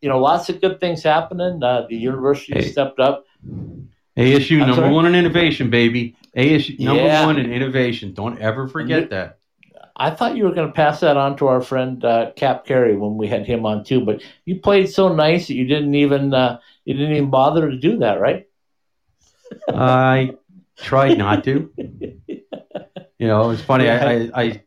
[0.02, 1.64] you know, lots of good things happening.
[1.64, 2.72] Uh, the university hey.
[2.72, 3.26] stepped up.
[4.18, 4.94] ASU I'm number sorry?
[4.94, 6.16] one in innovation, baby.
[6.36, 7.26] ASU number yeah.
[7.26, 8.14] one in innovation.
[8.14, 9.38] Don't ever forget that.
[9.96, 12.96] I thought you were going to pass that on to our friend uh, Cap Carey
[12.96, 16.34] when we had him on too, but you played so nice that you didn't even
[16.34, 18.48] uh, you didn't even bother to do that, right?
[19.68, 20.36] I
[20.78, 21.72] tried not to.
[23.20, 23.90] You know, it's funny.
[23.90, 24.64] I, I, I,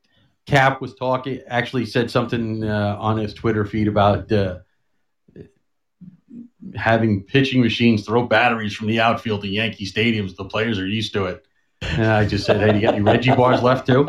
[0.46, 4.58] Cap was talking, actually said something uh, on his Twitter feed about uh,
[6.76, 10.36] having pitching machines throw batteries from the outfield to Yankee stadiums.
[10.36, 11.46] The players are used to it.
[11.82, 14.08] And I just said, "Hey, you got any Reggie bars left too?"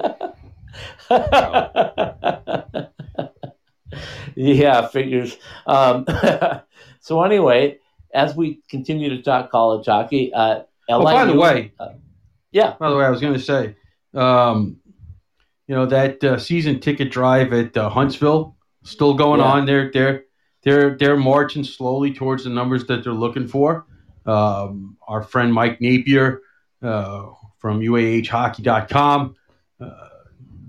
[4.36, 5.38] yeah, figures.
[5.66, 6.06] Um,
[7.00, 7.80] so anyway,
[8.14, 11.90] as we continue to talk college hockey, uh, oh, by the way, uh,
[12.52, 12.76] yeah.
[12.80, 13.76] By the way, I was going to say
[14.14, 14.78] um,
[15.68, 19.48] you know that uh, season ticket drive at uh, Huntsville still going yeah.
[19.48, 19.66] on.
[19.66, 20.24] They're they're
[20.64, 23.86] they're they're marching slowly towards the numbers that they're looking for.
[24.26, 26.42] Um, our friend Mike Napier
[26.82, 29.36] uh, from UAHhockey.com,
[29.80, 29.90] uh,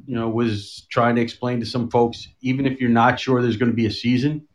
[0.07, 3.57] you know, was trying to explain to some folks, even if you're not sure there's
[3.57, 4.47] going to be a season,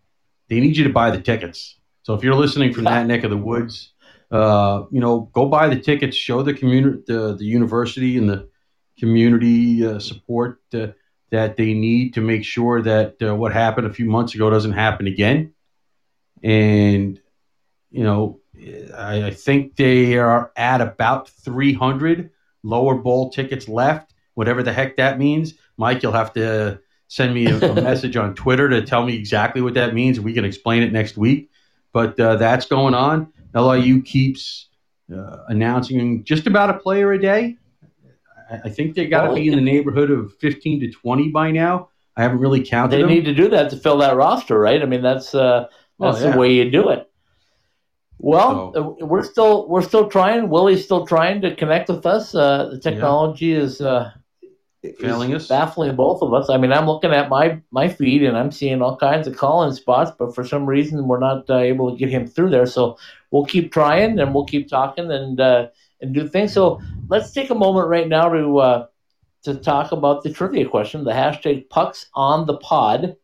[0.49, 1.77] they need you to buy the tickets.
[2.03, 3.93] So if you're listening from that neck of the woods,
[4.31, 8.49] uh, you know, go buy the tickets, show the community, the, the university, and the
[8.97, 10.87] community uh, support uh,
[11.29, 14.73] that they need to make sure that uh, what happened a few months ago doesn't
[14.73, 15.53] happen again.
[16.41, 17.19] And,
[17.91, 18.39] you know,
[18.95, 22.29] I, I think they are at about 300
[22.63, 25.53] lower bowl tickets left, whatever the heck that means.
[25.77, 29.61] Mike, you'll have to send me a, a message on Twitter to tell me exactly
[29.61, 30.19] what that means.
[30.19, 31.49] We can explain it next week.
[31.93, 33.33] But uh, that's going on.
[33.55, 34.67] LIU keeps
[35.13, 37.57] uh, announcing just about a player a day.
[38.49, 41.89] I think they got to be in the neighborhood of 15 to 20 by now.
[42.15, 42.95] I haven't really counted.
[42.95, 43.09] They them.
[43.09, 44.81] need to do that to fill that roster, right?
[44.81, 45.67] I mean, that's uh,
[45.99, 46.31] that's oh, yeah.
[46.31, 47.09] the way you do it.
[48.19, 50.49] Well, so, uh, we're still we're still trying.
[50.49, 52.33] Willie's still trying to connect with us.
[52.33, 53.59] Uh, the technology yeah.
[53.59, 54.11] is uh,
[54.99, 56.49] failing us, baffling both of us.
[56.49, 59.73] I mean, I'm looking at my my feed and I'm seeing all kinds of calling
[59.73, 62.65] spots, but for some reason we're not uh, able to get him through there.
[62.65, 62.97] So
[63.29, 65.67] we'll keep trying and we'll keep talking and uh,
[66.01, 66.53] and do things.
[66.53, 68.85] So let's take a moment right now to uh,
[69.43, 71.03] to talk about the trivia question.
[71.03, 73.15] The hashtag pucks on the pod.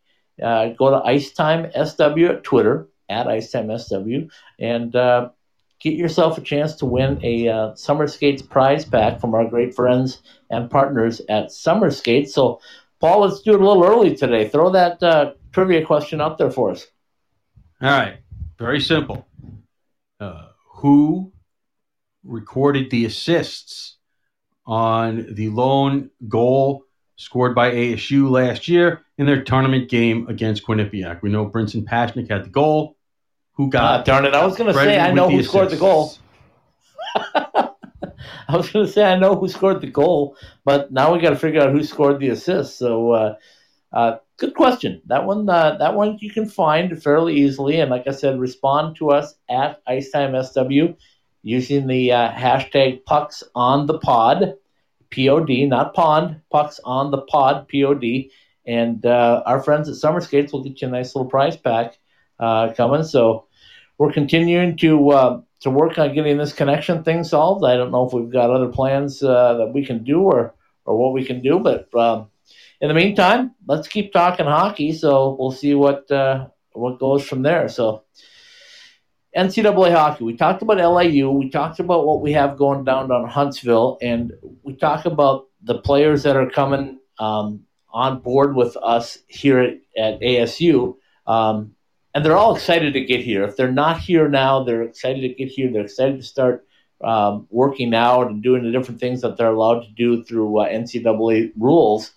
[0.41, 5.29] Uh, go to Icetime SW at Twitter at Icetime SW and uh,
[5.79, 9.75] get yourself a chance to win a uh, Summer Skates prize pack from our great
[9.75, 12.33] friends and partners at Summer Skates.
[12.33, 12.61] So,
[12.99, 14.47] Paul, let's do it a little early today.
[14.47, 16.87] Throw that uh, trivia question out there for us.
[17.81, 18.19] All right,
[18.57, 19.27] very simple.
[20.21, 21.32] Uh, who
[22.23, 23.97] recorded the assists
[24.65, 31.21] on the lone goal scored by ASU last year in their tournament game against Quinnipiac.
[31.21, 32.97] We know Brinson Pasichnuk had the goal.
[33.53, 34.01] Who got?
[34.01, 34.33] Uh, darn it!
[34.33, 35.51] I was going to say I know who assists.
[35.51, 36.13] scored the goal.
[38.47, 41.31] I was going to say I know who scored the goal, but now we got
[41.31, 42.77] to figure out who scored the assist.
[42.77, 43.35] So, uh,
[43.91, 45.01] uh, good question.
[45.05, 48.95] That one, uh, that one you can find fairly easily, and like I said, respond
[48.97, 50.95] to us at IcetimeSW
[51.43, 54.55] using the uh, hashtag Pucks on the Pod,
[55.11, 58.31] P O D, not Pond, Pucks on the Pod, P O D,
[58.65, 61.99] and uh, our friends at Summer Skates will get you a nice little prize pack
[62.39, 63.03] uh, coming.
[63.03, 63.45] So,
[63.99, 67.63] we're continuing to to work on getting this connection thing solved.
[67.63, 70.97] I don't know if we've got other plans uh, that we can do or or
[70.97, 72.27] what we can do, but um,
[72.81, 74.91] in the meantime, let's keep talking hockey.
[74.91, 77.69] So we'll see what uh, what goes from there.
[77.69, 78.03] So
[79.35, 80.23] NCAA hockey.
[80.23, 81.29] We talked about LIU.
[81.31, 85.79] We talked about what we have going down on Huntsville, and we talk about the
[85.79, 90.95] players that are coming um, on board with us here at, at ASU.
[91.25, 91.75] Um,
[92.13, 93.43] and they're all excited to get here.
[93.43, 95.71] If they're not here now, they're excited to get here.
[95.71, 96.67] They're excited to start
[97.03, 100.69] um, working out and doing the different things that they're allowed to do through uh,
[100.69, 102.11] NCAA rules.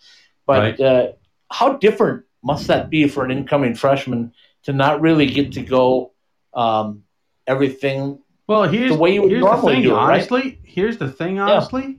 [0.46, 0.80] But right.
[0.80, 1.12] uh,
[1.50, 4.32] how different must that be for an incoming freshman
[4.64, 6.12] to not really get to go
[6.54, 7.02] um,
[7.46, 10.58] everything well here's, the way you would normally thing, do it, honestly, right?
[10.62, 11.94] Here's the thing, honestly, yeah.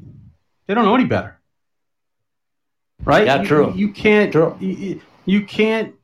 [0.68, 1.40] they don't know any better,
[3.04, 3.26] right?
[3.26, 3.74] Yeah, you, true.
[3.76, 4.32] You can't.
[4.32, 4.56] True.
[4.60, 5.96] You, you can't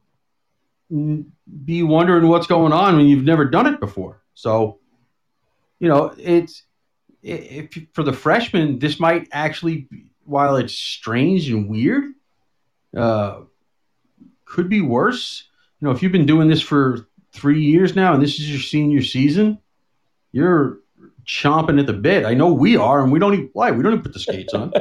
[0.90, 4.22] be wondering what's going on when you've never done it before.
[4.34, 4.80] So,
[5.80, 6.64] you know, it's
[7.22, 9.88] if for the freshmen, this might actually,
[10.26, 12.06] while it's strange and weird,
[12.96, 13.42] uh,
[14.46, 15.46] could be worse.
[15.80, 18.62] You know, if you've been doing this for three years now and this is your
[18.62, 19.60] senior season,
[20.32, 20.80] you're
[21.26, 22.26] chomping at the bit.
[22.26, 24.54] I know we are, and we don't even why we don't even put the skates
[24.54, 24.74] on.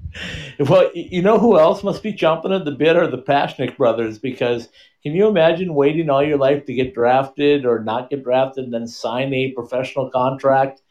[0.60, 4.18] well, you know who else must be chomping at the bit are the Pasichnuk brothers
[4.18, 4.68] because
[5.02, 8.74] can you imagine waiting all your life to get drafted or not get drafted and
[8.74, 10.82] then sign a professional contract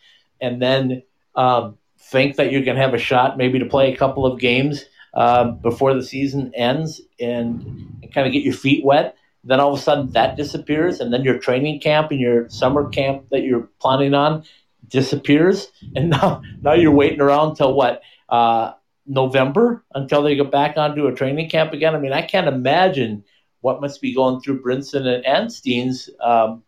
[0.41, 1.03] and then
[1.35, 4.85] um, think that you can have a shot maybe to play a couple of games
[5.13, 7.63] uh, before the season ends and,
[8.01, 9.17] and kind of get your feet wet?
[9.45, 12.89] Then all of a sudden that disappears, and then your training camp and your summer
[12.89, 14.43] camp that you're planning on
[14.87, 18.01] disappears, and now now you're waiting around till what?
[18.27, 18.73] Uh,
[19.07, 21.95] November until they go back onto a training camp again.
[21.95, 23.23] I mean, I can't imagine
[23.61, 26.63] what must be going through Brinson and Anstein's um,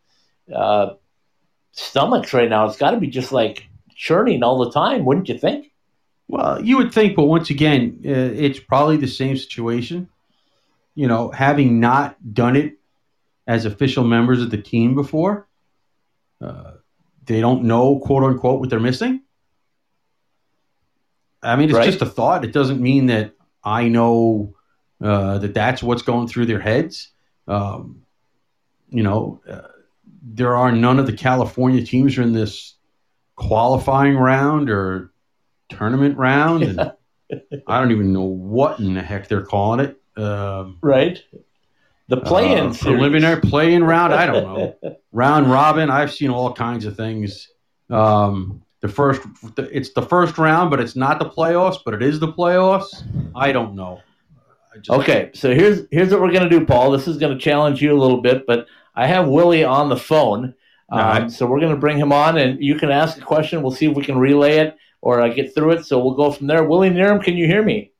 [0.53, 0.91] uh,
[1.71, 2.65] stomachs right now.
[2.67, 5.71] It's got to be just like churning all the time, wouldn't you think?
[6.27, 10.09] Well, you would think, but once again, uh, it's probably the same situation.
[10.97, 12.79] You know, having not done it
[13.45, 15.47] as official members of the team before,
[16.41, 16.71] uh,
[17.23, 19.21] they don't know, quote unquote, what they're missing.
[21.43, 21.85] I mean, it's right.
[21.85, 22.43] just a thought.
[22.43, 23.33] It doesn't mean that
[23.63, 24.55] I know
[25.01, 27.11] uh, that that's what's going through their heads.
[27.47, 28.01] Um,
[28.89, 29.67] you know, uh,
[30.21, 32.75] there are none of the California teams are in this
[33.35, 35.11] qualifying round or
[35.69, 36.79] tournament round, and
[37.67, 40.01] I don't even know what in the heck they're calling it.
[40.17, 41.21] Um, right.
[42.09, 44.13] The play-in uh, preliminary play-in round.
[44.13, 44.95] I don't know.
[45.11, 45.89] round robin.
[45.89, 47.49] I've seen all kinds of things.
[47.89, 49.21] Um, the first,
[49.57, 53.03] it's the first round, but it's not the playoffs, but it is the playoffs.
[53.35, 54.01] I don't know.
[54.81, 56.91] Just, okay, so here's here's what we're gonna do, Paul.
[56.91, 60.53] This is gonna challenge you a little bit, but I have Willie on the phone,
[60.91, 63.63] um, so we're gonna bring him on, and you can ask a question.
[63.63, 65.85] We'll see if we can relay it or uh, get through it.
[65.85, 66.63] So we'll go from there.
[66.63, 67.91] Willie Knierim, can you hear me?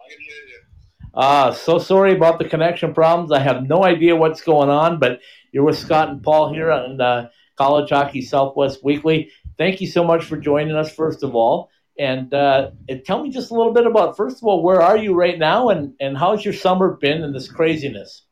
[0.00, 0.60] I can hear you.
[1.02, 3.32] Ah, uh, so sorry about the connection problems.
[3.32, 5.20] I have no idea what's going on, but
[5.52, 9.30] you're with Scott and Paul here on uh, College Hockey Southwest Weekly.
[9.56, 11.70] Thank you so much for joining us, first of all.
[11.96, 12.70] And, uh,
[13.06, 15.68] tell me just a little bit about, first of all, where are you right now
[15.68, 18.22] and, and how's your summer been in this craziness?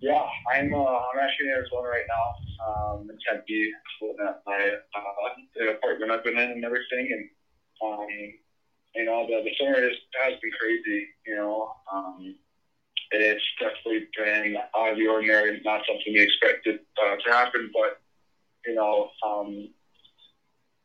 [0.00, 4.70] Yeah, I'm uh, I'm actually in Arizona right now, um, in Tempe, living at my
[4.96, 7.28] uh, apartment I've been in and everything, and
[7.84, 8.06] um,
[8.94, 11.08] you know the, the summer is, has been crazy.
[11.26, 12.34] You know, um,
[13.12, 18.00] it's definitely been out of the ordinary, not something we expected uh, to happen, but
[18.66, 19.68] you know, um,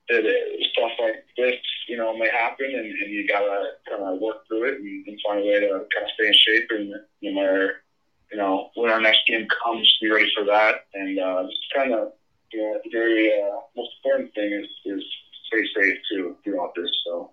[0.08, 1.56] it, stuff like this,
[1.88, 5.20] you know, may happen, and, and you gotta kind of work through it and, and,
[5.26, 7.84] find a way to kind of stay in shape, and no matter,
[8.32, 11.94] you know, when our next game comes, be ready for that, and uh, just kind
[11.94, 12.13] of,
[12.54, 15.04] you know, the very uh, most important thing is is
[15.48, 16.89] stay safe too throughout this.
[17.06, 17.32] So.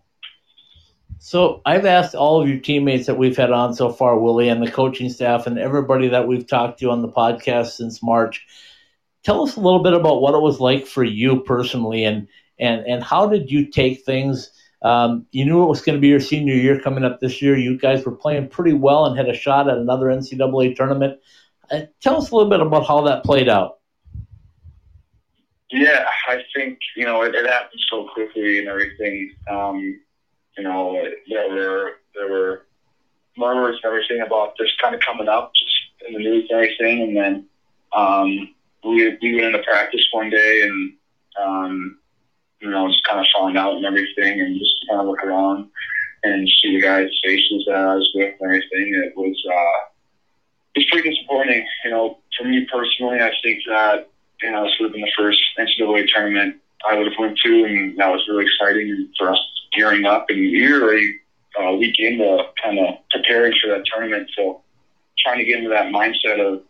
[1.25, 4.61] So I've asked all of your teammates that we've had on so far, Willie, and
[4.61, 8.45] the coaching staff, and everybody that we've talked to on the podcast since March.
[9.23, 12.27] Tell us a little bit about what it was like for you personally, and
[12.59, 14.51] and and how did you take things?
[14.83, 17.57] Um, you knew it was going to be your senior year coming up this year.
[17.57, 21.21] You guys were playing pretty well and had a shot at another NCAA tournament.
[21.71, 23.79] Uh, tell us a little bit about how that played out.
[25.71, 29.37] Yeah, I think you know it, it happened so quickly and everything.
[29.49, 30.01] Um,
[30.57, 32.67] you know, there were there were
[33.37, 35.73] murmurs and everything about this kind of coming up just
[36.07, 37.47] in the news and everything, and then
[37.97, 40.93] um, we we went into practice one day and
[41.41, 41.99] um,
[42.61, 45.69] you know just kind of falling out and everything, and just kind of look around
[46.25, 48.95] and see the guys' faces that I was with and everything.
[48.95, 49.89] It was uh,
[50.75, 51.67] it's pretty disappointing.
[51.85, 54.09] You know, for me personally, I think that
[54.43, 56.57] you know this would have the first NCAA tournament
[56.89, 59.39] I would have went to, and that was really exciting for us
[59.73, 61.17] gearing up and yearly
[61.61, 64.31] uh, week into kind of preparing for that tournament.
[64.37, 64.63] So
[65.19, 66.63] trying to get into that mindset of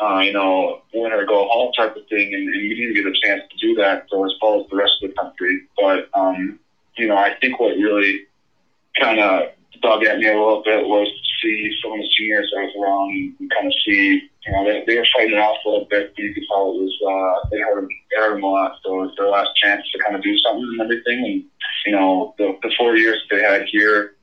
[0.00, 3.06] uh, you know, win or go home type of thing, and, and you didn't get
[3.06, 5.62] a chance to do that so as well as the rest of the country.
[5.76, 6.58] But um,
[6.96, 8.22] you know, I think what really
[8.98, 9.50] kind of
[9.82, 12.74] dug at me a little bit was to see some of the seniors I was
[12.80, 15.86] around and kind of see, you know, they, they were fighting it off a little
[15.90, 18.78] bit, but you could tell it was, uh, they hurt them, they a lot.
[18.82, 21.24] So it was their last chance to kind of do something and everything.
[21.24, 21.44] And,
[21.86, 24.16] you know, the, the four years they had here,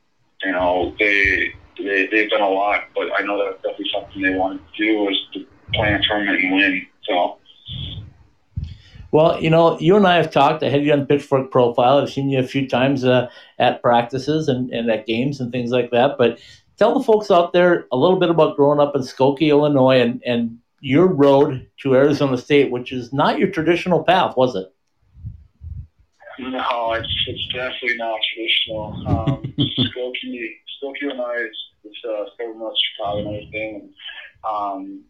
[0.43, 4.36] you know, they, they, they've done a lot, but I know that definitely something they
[4.36, 6.88] wanted to do was to play a tournament and win.
[7.03, 7.38] So,
[9.11, 10.63] well, you know, you and I have talked.
[10.63, 11.99] I had you on Pitchfork Profile.
[11.99, 15.72] I've seen you a few times uh, at practices and, and at games and things
[15.72, 16.18] like that.
[16.18, 16.39] But
[16.78, 20.22] tell the folks out there a little bit about growing up in Skokie, Illinois, and,
[20.26, 24.74] and your road to Arizona State, which is not your traditional path, was it?
[26.40, 29.08] No, it's, it's definitely not traditional.
[29.08, 30.50] Um, Skokie,
[30.82, 33.94] Skokie, Illinois is it's, uh, seven months Chicago and everything.
[34.48, 35.04] Um,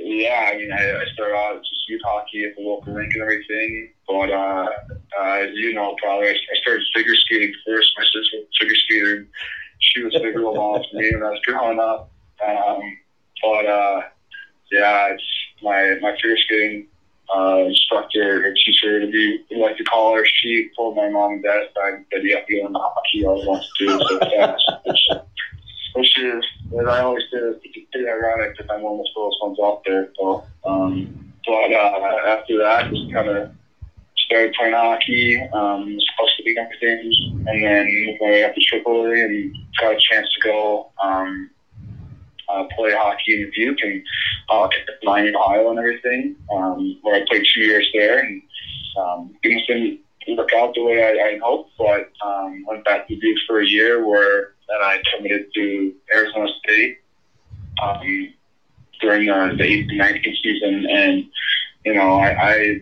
[0.00, 3.22] yeah, I mean, I, I started out just youth hockey at the local rink and
[3.22, 3.92] everything.
[4.06, 4.68] But uh,
[5.18, 7.88] uh, as you know, probably I started figure skating first.
[7.96, 9.28] My sister was figure skater.
[9.92, 12.10] She was figure along for me when I was growing up.
[12.46, 12.80] Um,
[13.42, 14.02] but uh,
[14.72, 15.22] yeah, it's
[15.62, 16.86] my my figure skating
[17.34, 20.26] uh, instructor or teacher to be like to call her.
[20.26, 23.24] She pulled my mom and dad and said, "You have to the hockey.
[23.26, 25.24] All wants to do so fast."
[25.94, 26.44] which is,
[26.78, 29.82] as I always say, it's pretty ironic that I'm one of the slowest ones out
[29.86, 30.10] there.
[30.18, 33.50] So, um, but uh, after that, just kind of
[34.26, 37.16] started playing hockey, um, supposed to be things,
[37.46, 41.50] and then moved my way up to AAA and got a chance to go um,
[42.48, 44.02] uh, play hockey in Dubuque and
[44.50, 44.68] uh,
[45.02, 46.36] Miami, Ohio, and everything.
[46.52, 48.42] Um, where I played two years there, and
[49.00, 50.00] um, things didn't
[50.36, 53.66] work out the way I, I hoped, but um, went back to Dubuque for a
[53.66, 56.98] year where then I committed to Arizona State
[57.82, 58.32] um,
[59.00, 60.86] during the, the 18 19 season.
[60.88, 61.24] And,
[61.84, 62.80] you know, I, I,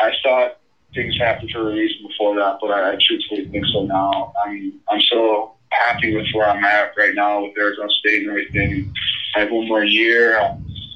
[0.00, 0.58] I thought
[0.94, 4.32] things happened for a reason before that, but I, I truthfully think so now.
[4.44, 8.92] I'm, I'm so happy with where I'm at right now with Arizona State and everything.
[9.36, 10.40] I have one more year.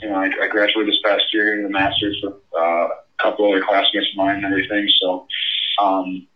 [0.03, 2.91] You know, I, I graduated this past year in the Masters with uh, a
[3.21, 4.89] couple other classmates of mine and everything.
[5.01, 5.27] So,
[5.81, 6.27] um,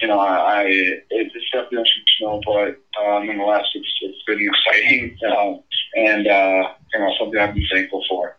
[0.00, 0.64] you know, I, I
[1.10, 5.54] it's definitely untraditional, but um, nonetheless, it's, it's been exciting uh,
[5.96, 8.36] and uh, you know something I've been thankful for.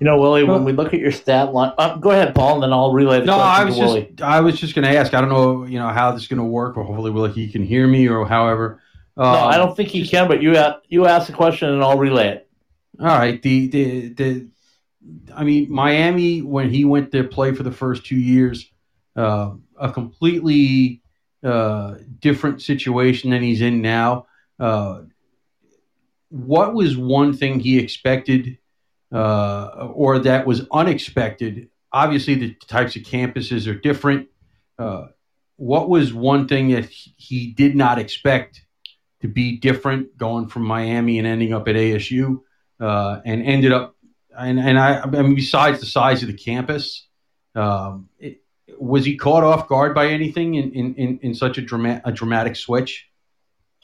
[0.00, 2.62] You know, Willie, when we look at your stat line, uh, go ahead, Paul, and
[2.62, 4.02] then I'll relay the no, question I was to Willie.
[4.02, 5.12] just I was just going to ask.
[5.12, 7.52] I don't know, you know, how this is going to work, or hopefully, Willie, he
[7.52, 8.80] can hear me, or however.
[9.18, 11.98] no, I don't think he can, but you a- you ask the question and I'll
[11.98, 12.48] relay it.
[12.98, 13.40] All right.
[13.42, 14.48] The the the
[15.34, 18.70] I mean Miami when he went to play for the first two years,
[19.16, 21.02] uh, a completely
[21.42, 24.26] uh, different situation than he's in now.
[24.58, 25.02] Uh,
[26.30, 28.58] what was one thing he expected,
[29.12, 31.68] uh, or that was unexpected?
[31.92, 34.28] Obviously, the types of campuses are different.
[34.78, 35.06] Uh,
[35.56, 38.62] what was one thing that he did not expect
[39.20, 42.40] to be different going from Miami and ending up at ASU?
[42.80, 43.94] uh, and ended up
[44.36, 47.06] and and I, I mean besides the size of the campus,
[47.54, 48.42] um, it,
[48.78, 52.12] was he caught off guard by anything in in, in, in such a dramatic a
[52.12, 53.06] dramatic switch?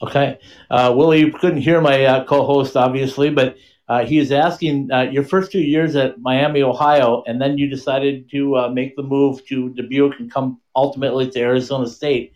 [0.01, 3.57] Okay, uh, Willie, you couldn't hear my uh, co-host obviously, but
[3.87, 7.67] uh, he is asking uh, your first two years at Miami, Ohio, and then you
[7.69, 12.33] decided to uh, make the move to Dubuque and come ultimately to Arizona State.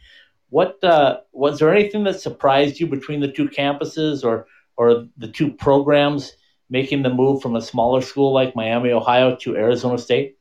[0.49, 4.47] What uh, was there anything that surprised you between the two campuses or
[4.77, 6.33] or the two programs?
[6.71, 10.37] making the move from a smaller school like Miami, Ohio to Arizona State?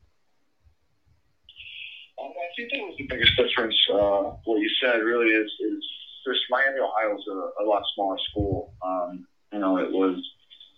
[2.19, 3.77] Um, I think that was the biggest difference.
[3.93, 5.85] Uh, what you said really is is
[6.25, 8.73] just Miami, Ohio is a, a lot smaller school.
[8.83, 10.17] Um, you know, it was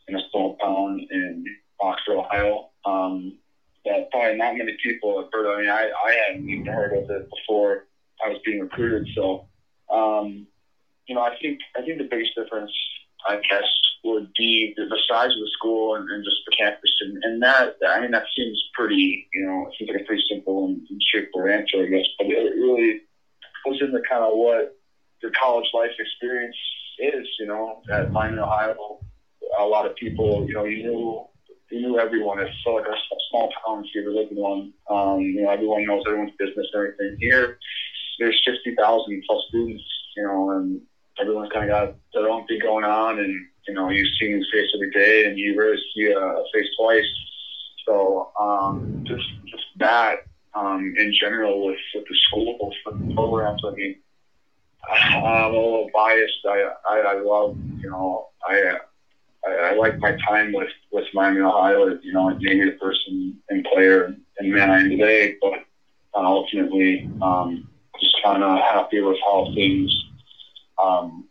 [0.08, 1.44] in a small town in
[1.80, 2.70] Oxford, Ohio.
[2.84, 3.38] Um,
[3.84, 5.46] that probably not many people have heard.
[5.46, 5.58] Of.
[5.58, 7.86] I mean, I, I hadn't even heard of it before
[8.24, 9.08] I was being recruited.
[9.14, 9.48] So,
[9.90, 10.46] um,
[11.06, 12.70] you know, I think I think the biggest difference,
[13.26, 13.66] I guess,
[14.04, 17.42] would be the, the size of the school and, and just the campus, and, and
[17.42, 20.80] that I mean that seems pretty you know it seems like a pretty simple and,
[20.88, 23.00] and straightforward answer, I guess, but it really
[23.64, 24.76] goes into kind of what
[25.22, 26.56] your college life experience
[26.98, 27.26] is.
[27.38, 29.00] You know, at Miami, Ohio,
[29.58, 31.26] a lot of people, you know, you knew
[31.70, 32.38] you knew everyone.
[32.38, 32.96] It felt like a,
[33.30, 34.72] small town if you lived in one.
[34.90, 37.16] Um, you know, everyone knows everyone's business and everything.
[37.18, 37.58] Here,
[38.18, 39.82] there's 60,000 plus students,
[40.16, 40.82] you know, and
[41.18, 43.34] everyone's kind of got their own thing going on, and
[43.66, 47.08] you know, you see his face every day, and you really see a face twice.
[47.86, 50.18] So um, just just that
[50.54, 53.62] um, in general with, with the schools, with the programs.
[53.66, 53.96] I mean,
[54.88, 56.44] I'm a little biased.
[56.46, 58.78] I I, I love you know I.
[59.46, 61.98] I, I like my time with with Miami, Ohio.
[62.02, 65.36] You know, it made me the person and player and man I am today.
[65.40, 65.64] But
[66.14, 67.68] uh, ultimately, um,
[68.00, 69.90] just kind of happy with how things
[70.82, 71.28] um,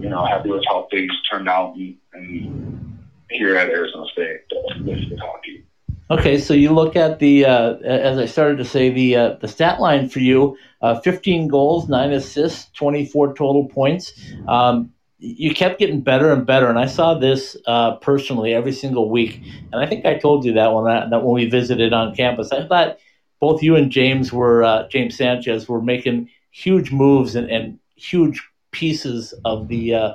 [0.00, 2.98] you know, happy with how things turned out and, and
[3.30, 4.40] here at Arizona State
[4.80, 5.64] with, with hockey.
[6.08, 9.48] Okay, so you look at the uh, as I started to say the uh, the
[9.48, 14.12] stat line for you: uh, 15 goals, nine assists, 24 total points.
[14.46, 19.10] Um, you kept getting better and better, and I saw this uh, personally every single
[19.10, 19.40] week.
[19.72, 22.52] And I think I told you that when I, that when we visited on campus,
[22.52, 22.98] I thought
[23.40, 28.46] both you and James were uh, James Sanchez were making huge moves and, and huge
[28.72, 30.12] pieces of the uh,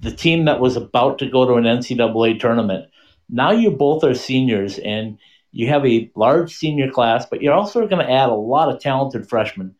[0.00, 2.90] the team that was about to go to an NCAA tournament.
[3.28, 5.18] Now you both are seniors and
[5.52, 8.80] you have a large senior class, but you're also going to add a lot of
[8.80, 9.74] talented freshmen.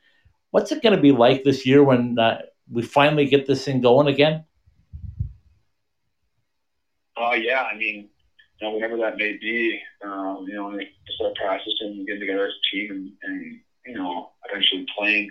[0.51, 3.81] What's it going to be like this year when uh, we finally get this thing
[3.81, 4.45] going again?
[7.17, 8.09] Oh uh, yeah, I mean,
[8.61, 12.47] you know, whenever that may be, um, you know, they start practicing, and getting together
[12.47, 15.31] as a team, and, and you know, eventually playing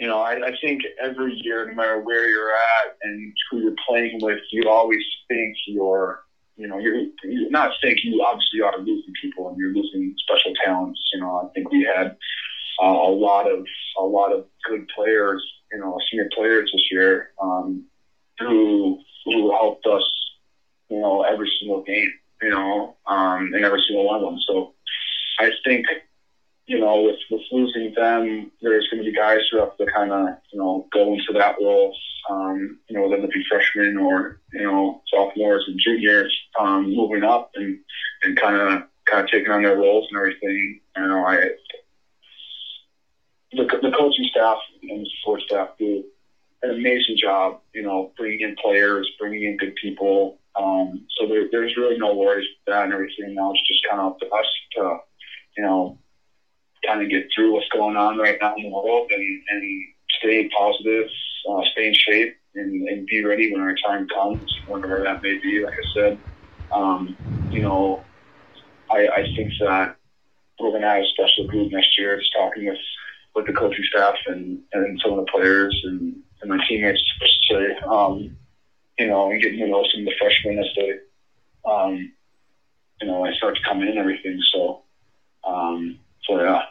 [0.00, 3.76] you know, I, I think every year, no matter where you're at and who you're
[3.86, 6.24] playing with, you always think you're,
[6.56, 10.54] you know, you're, you're not think you obviously are losing people and you're losing special
[10.64, 10.98] talents.
[11.12, 12.16] You know, I think we had
[12.82, 13.66] uh, a lot of
[13.98, 17.84] a lot of good players, you know, senior players this year um,
[18.38, 20.02] who who helped us,
[20.88, 22.12] you know, every single game,
[22.42, 24.38] you know, um, in every single one of them.
[24.46, 24.74] So
[25.38, 25.86] I think
[26.70, 30.12] you know, with, with losing them, there's going to be guys who have to kind
[30.12, 31.92] of, you know, go into that role,
[32.30, 37.24] um, you know, whether it be freshmen or, you know, sophomores and juniors, um, moving
[37.24, 37.80] up and,
[38.22, 40.80] and kind of, kind of taking on their roles and everything.
[40.96, 41.50] You know, I,
[43.52, 46.04] the, the coaching staff and the support staff do
[46.62, 50.38] an amazing job, you know, bringing in players, bringing in good people.
[50.54, 53.34] Um, so there, there's really no worries with that and everything.
[53.34, 54.46] Now it's just kind of up to us
[54.76, 54.98] to,
[55.56, 55.98] you know,
[56.86, 59.84] kind of get through what's going on right now in the world and, and
[60.18, 61.06] stay positive,
[61.48, 65.38] uh, stay in shape, and, and be ready when our time comes, whenever that may
[65.38, 65.64] be.
[65.64, 66.18] Like I said,
[66.72, 67.16] um,
[67.50, 68.04] you know,
[68.90, 69.96] I, I think that
[70.58, 72.18] we're going to have a special group next year.
[72.18, 72.76] Just talking with
[73.34, 77.00] with the coaching staff and, and some of the players and, and my teammates,
[77.50, 78.36] to um,
[78.98, 82.12] you know, and getting to know some of the freshmen as they, um,
[83.00, 84.38] you know, I start to come in and everything.
[84.52, 84.82] So,
[85.44, 86.62] um, so yeah.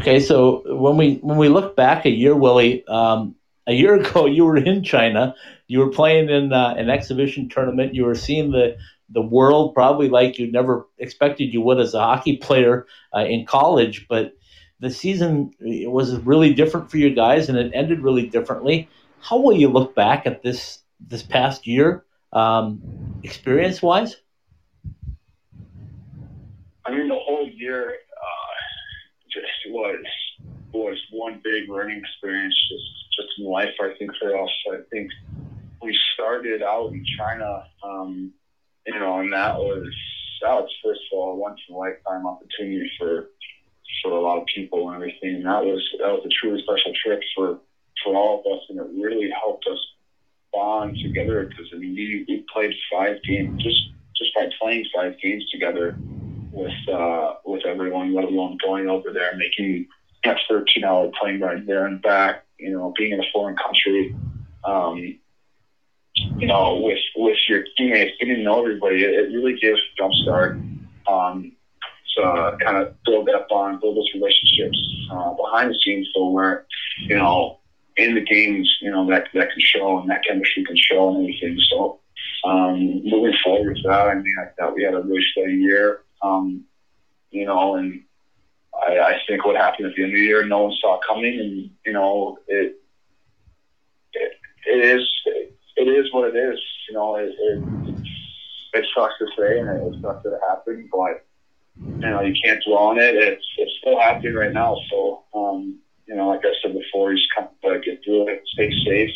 [0.00, 4.26] Okay, so when we when we look back a year, Willie, um, a year ago
[4.26, 5.34] you were in China.
[5.66, 7.94] You were playing in uh, an exhibition tournament.
[7.94, 8.76] You were seeing the
[9.10, 13.46] the world probably like you never expected you would as a hockey player uh, in
[13.46, 14.06] college.
[14.08, 14.34] But
[14.80, 18.88] the season was really different for you guys, and it ended really differently.
[19.20, 24.16] How will you look back at this this past year, um, experience wise?
[26.86, 28.54] I mean, the whole year uh,
[29.32, 30.04] just was
[30.72, 33.74] was one big learning experience just just in life.
[33.80, 35.10] I think for us, I think
[35.82, 38.32] we started out in China, um,
[38.86, 39.88] you know, and that was
[40.42, 43.30] that was first of all a once in a lifetime opportunity for
[44.02, 45.36] for a lot of people and everything.
[45.36, 47.58] And that was that was a truly special trip for
[48.02, 49.78] for all of us, and it really helped us
[50.52, 53.80] bond together because I mean we, we played five games just
[54.16, 55.96] just by playing five games together
[56.52, 59.86] with uh, with everyone, let alone going over there, making
[60.22, 62.42] that 13 hour plane ride there and back.
[62.58, 64.14] You know, being in a foreign country,
[64.64, 65.16] um,
[66.38, 69.96] you know, with with your teammates, getting to know everybody, it, it really gives a
[69.98, 70.56] jump start
[71.08, 71.52] um,
[72.16, 74.78] to kind of build that bond, build those relationships
[75.10, 76.66] uh, behind the scenes, so where
[76.98, 77.58] you know
[77.96, 81.18] in the games, you know that that can show and that chemistry can show and
[81.18, 81.58] everything.
[81.70, 82.00] So
[82.44, 86.02] um, moving forward with that, I mean, I thought we had a really steady year.
[86.22, 86.64] Um,
[87.30, 88.02] you know, and
[88.86, 91.38] I, I think what happened at the end of the year, no one saw coming,
[91.40, 92.80] and you know, it
[94.12, 94.32] it,
[94.66, 95.08] it is
[95.76, 96.58] it is what it is.
[96.88, 97.64] You know, it, it,
[98.74, 101.24] it sucks to say and it sucks that it happened, but
[101.80, 103.14] you know, you can't dwell on it.
[103.14, 104.76] It's it's still happening right now.
[104.90, 108.28] So, um, you know, like I said before, you just kind of gotta get through
[108.28, 109.10] it, stay safe,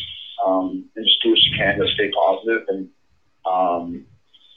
[0.45, 2.89] um, and just do what you can to stay positive and,
[3.45, 4.05] um,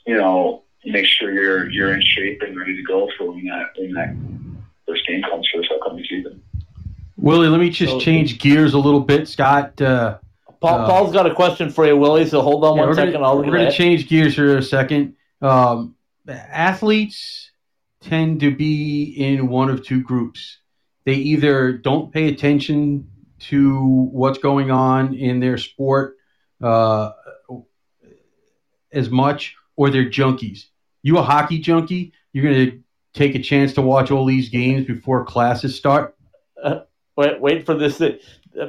[0.05, 3.69] you know, make sure you're you're in shape and ready to go for when that
[3.77, 4.15] when that
[4.87, 6.41] first game comes for this upcoming season.
[7.17, 9.29] Willie, let me just change gears a little bit.
[9.29, 10.17] Scott, uh,
[10.59, 12.27] Paul, uh, Paul's got a question for you, Willie.
[12.27, 13.13] So hold on yeah, one we're second.
[13.13, 15.15] Gonna, I'll we're going to change gears here a second.
[15.41, 15.95] Um,
[16.27, 17.51] athletes
[18.03, 20.59] tend to be in one of two groups.
[21.05, 26.17] They either don't pay attention to what's going on in their sport
[26.61, 27.11] uh,
[28.91, 30.65] as much, or they're junkies.
[31.01, 32.13] You a hockey junkie?
[32.31, 32.83] You're going to
[33.13, 36.15] take a chance to watch all these games before classes start?
[37.15, 38.01] Wait, wait for this.
[38.01, 38.17] Uh,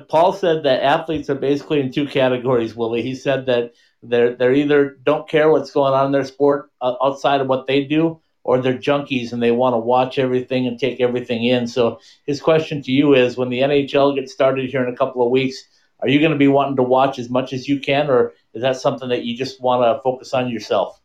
[0.08, 3.02] Paul said that athletes are basically in two categories, Willie.
[3.02, 3.72] He said that
[4.02, 7.66] they're they're either don't care what's going on in their sport uh, outside of what
[7.66, 11.66] they do, or they're junkies and they want to watch everything and take everything in.
[11.66, 15.24] So his question to you is: When the NHL gets started here in a couple
[15.24, 15.64] of weeks,
[16.00, 18.62] are you going to be wanting to watch as much as you can, or is
[18.62, 21.00] that something that you just want to focus on yourself?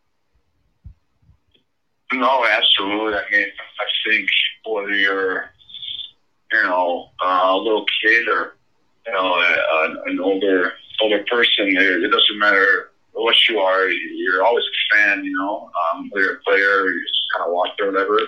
[2.11, 3.13] No, absolutely.
[3.13, 4.29] I mean, I think
[4.65, 5.49] whether you're,
[6.51, 8.55] you know, a little kid or,
[9.05, 9.41] you know,
[10.07, 12.88] an older older person, it doesn't matter
[13.23, 13.89] what you are.
[13.89, 15.71] You're always a fan, you know.
[15.93, 18.19] Um, whether you're a player, or you just kind of watch or whatever.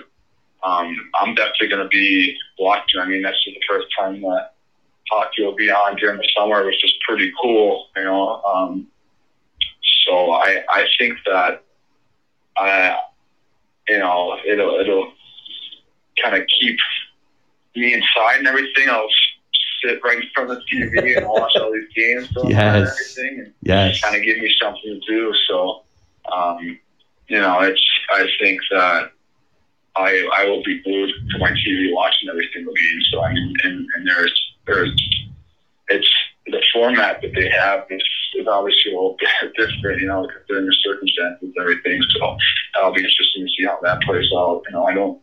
[0.64, 3.00] Um, I'm definitely going to be watching.
[3.00, 4.54] I mean, that's the first time that
[5.10, 8.42] hockey will be on during the summer, which is pretty cool, you know.
[8.42, 8.86] Um,
[10.06, 11.64] so I I think that
[12.56, 12.98] I
[13.88, 15.12] you know, it'll it'll
[16.22, 16.78] kind of keep
[17.76, 18.88] me inside and everything.
[18.88, 19.08] I'll
[19.84, 23.16] sit right in front of the TV and watch all these games and Yes.
[23.16, 24.00] everything, and Yes.
[24.00, 25.32] kind of give me something to do.
[25.48, 25.82] So,
[26.32, 26.78] um,
[27.28, 29.10] you know, it's I think that
[29.96, 33.00] I I will be glued to my TV watching every single game.
[33.12, 34.92] So I mean, and, and there's there's
[35.88, 36.08] it's
[36.46, 38.02] the format that they have is,
[38.34, 42.00] is obviously a little bit different, you know, considering the circumstances and everything.
[42.18, 42.36] So
[42.74, 44.62] that'll be interesting to see how that plays out.
[44.68, 45.18] You know, I don't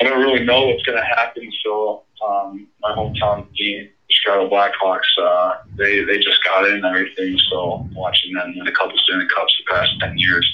[0.00, 1.50] I don't really know what's going to happen.
[1.64, 7.36] So um, my hometown team, Chicago Blackhawks, uh, they they just got in and everything.
[7.50, 10.46] So watching them win a couple Stanley Cups the past ten years,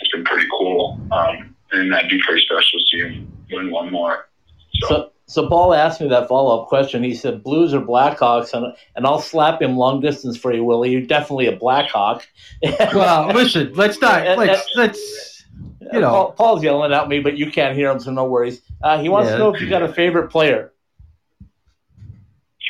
[0.00, 0.98] it's been pretty cool.
[1.12, 4.28] Um, and that'd be pretty special to see them win one more.
[4.80, 7.02] So, So, so Paul asked me that follow up question.
[7.02, 10.90] He said Blues or Blackhawks, and and I'll slap him long distance for you, Willie.
[10.90, 12.26] You're definitely a Blackhawk.
[12.94, 14.38] Well, listen, let's not.
[14.38, 15.44] Let's let's.
[15.92, 16.10] you know.
[16.10, 18.60] Paul, Paul's yelling at me, but you can't hear him, so no worries.
[18.82, 19.36] Uh, he wants Yeah.
[19.36, 20.72] to know if you got a favorite player.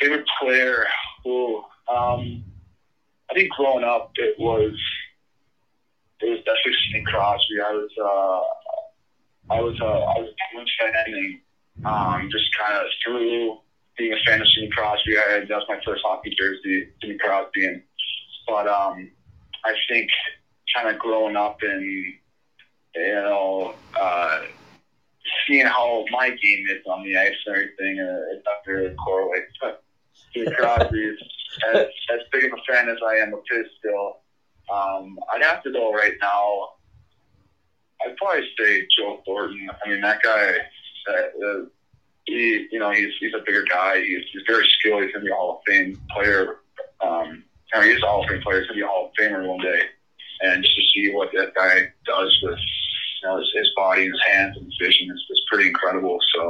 [0.01, 0.85] Favorite player,
[1.23, 2.43] who um,
[3.29, 4.73] I think growing up it was
[6.21, 7.61] it was definitely Sidney Crosby.
[7.65, 11.39] I was uh, I was uh, I was a Bruins fan and
[11.85, 13.57] um, just kind of through
[13.97, 17.17] being a fan of Sidney Crosby, I had, that was my first hockey jersey, Sidney
[17.17, 17.81] Crosby, and
[18.47, 19.09] but um,
[19.63, 20.09] I think
[20.75, 22.13] kind of growing up and you
[22.95, 23.73] know.
[23.99, 24.41] Uh,
[25.47, 29.43] Seeing how my game is on the ice and everything, uh, it doesn't really correlate.
[29.59, 29.81] But
[30.35, 31.19] Sidney Crosby is
[31.73, 31.77] as,
[32.13, 34.17] as big of a fan as I am of his still.
[34.71, 36.69] Um, I'd have to go right now.
[38.05, 39.69] I'd probably say Joe Thornton.
[39.85, 40.55] I mean, that guy,
[41.09, 41.65] uh, uh,
[42.25, 44.01] he, you know, he's, he's a bigger guy.
[44.01, 45.03] He's, he's very skilled.
[45.03, 46.57] He's going to be a Hall of Fame player.
[47.01, 48.59] Um, I mean, he's a Hall of Fame player.
[48.61, 49.81] He's going to be a Hall of Famer one day.
[50.41, 54.19] And just to see what that guy does with, you know, his, his body, his
[54.27, 56.17] hands, and his vision is, is pretty incredible.
[56.35, 56.41] So,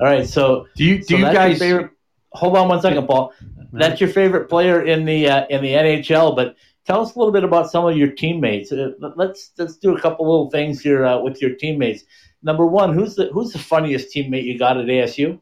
[0.00, 1.58] All right, so Do you do so you guys?
[1.58, 1.90] favorite-
[2.36, 3.32] hold on one second, Paul.
[3.72, 6.56] That's your favorite player in the uh, in the NHL, but
[6.86, 8.72] tell us a little bit about some of your teammates.
[8.72, 12.04] Uh, let's let's do a couple little things here uh, with your teammates.
[12.42, 15.40] Number one, who's the who's the funniest teammate you got at ASU?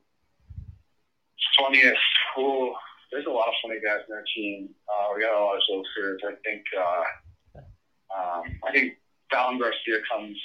[1.61, 2.01] funniest.
[2.38, 2.72] Ooh,
[3.12, 4.70] there's a lot of funny guys in our team.
[4.88, 6.18] Uh, we got a lot of jokesters.
[6.26, 6.62] I think.
[6.76, 7.61] Uh,
[8.16, 8.95] um, I think
[9.30, 10.36] Fallon Garcia comes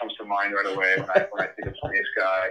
[0.00, 2.48] comes to mind right away when I when I think of funniest guy.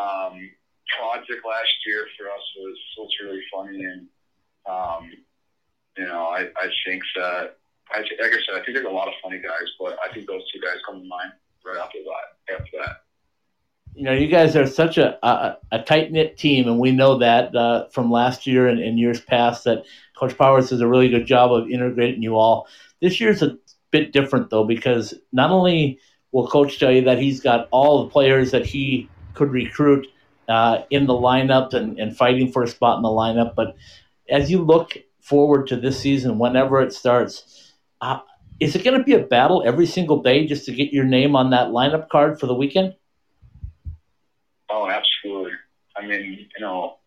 [0.00, 0.50] Um,
[0.98, 4.06] Project last year for us was was really funny, and
[4.68, 5.10] um,
[5.96, 7.56] you know I I think that
[7.90, 10.26] I, like I said I think there's a lot of funny guys, but I think
[10.26, 11.32] those two guys come to mind
[11.64, 12.54] right after that.
[12.54, 12.96] After that.
[13.94, 17.18] you know, you guys are such a a, a tight knit team, and we know
[17.18, 19.84] that uh, from last year and, and years past that
[20.16, 22.68] Coach Powers does a really good job of integrating you all.
[23.00, 23.58] This year's a
[23.90, 25.98] bit different though because not only
[26.32, 30.06] will Coach tell you that he's got all the players that he could recruit
[30.48, 33.76] uh, in the lineup and, and fighting for a spot in the lineup, but
[34.28, 38.20] as you look forward to this season, whenever it starts, uh,
[38.60, 41.34] is it going to be a battle every single day just to get your name
[41.34, 42.94] on that lineup card for the weekend?
[44.70, 45.52] Oh, absolutely.
[45.96, 46.98] I mean, you know,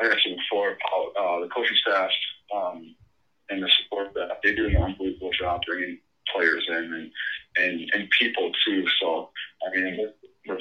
[0.00, 2.10] like I said before, uh, the coaching staff
[2.54, 2.94] um,
[3.50, 5.98] and the support staff, they do an unbelievable job bringing
[6.34, 7.10] players in and,
[7.56, 8.84] and, and people too.
[9.00, 9.30] So,
[9.66, 10.12] I mean,
[10.46, 10.60] with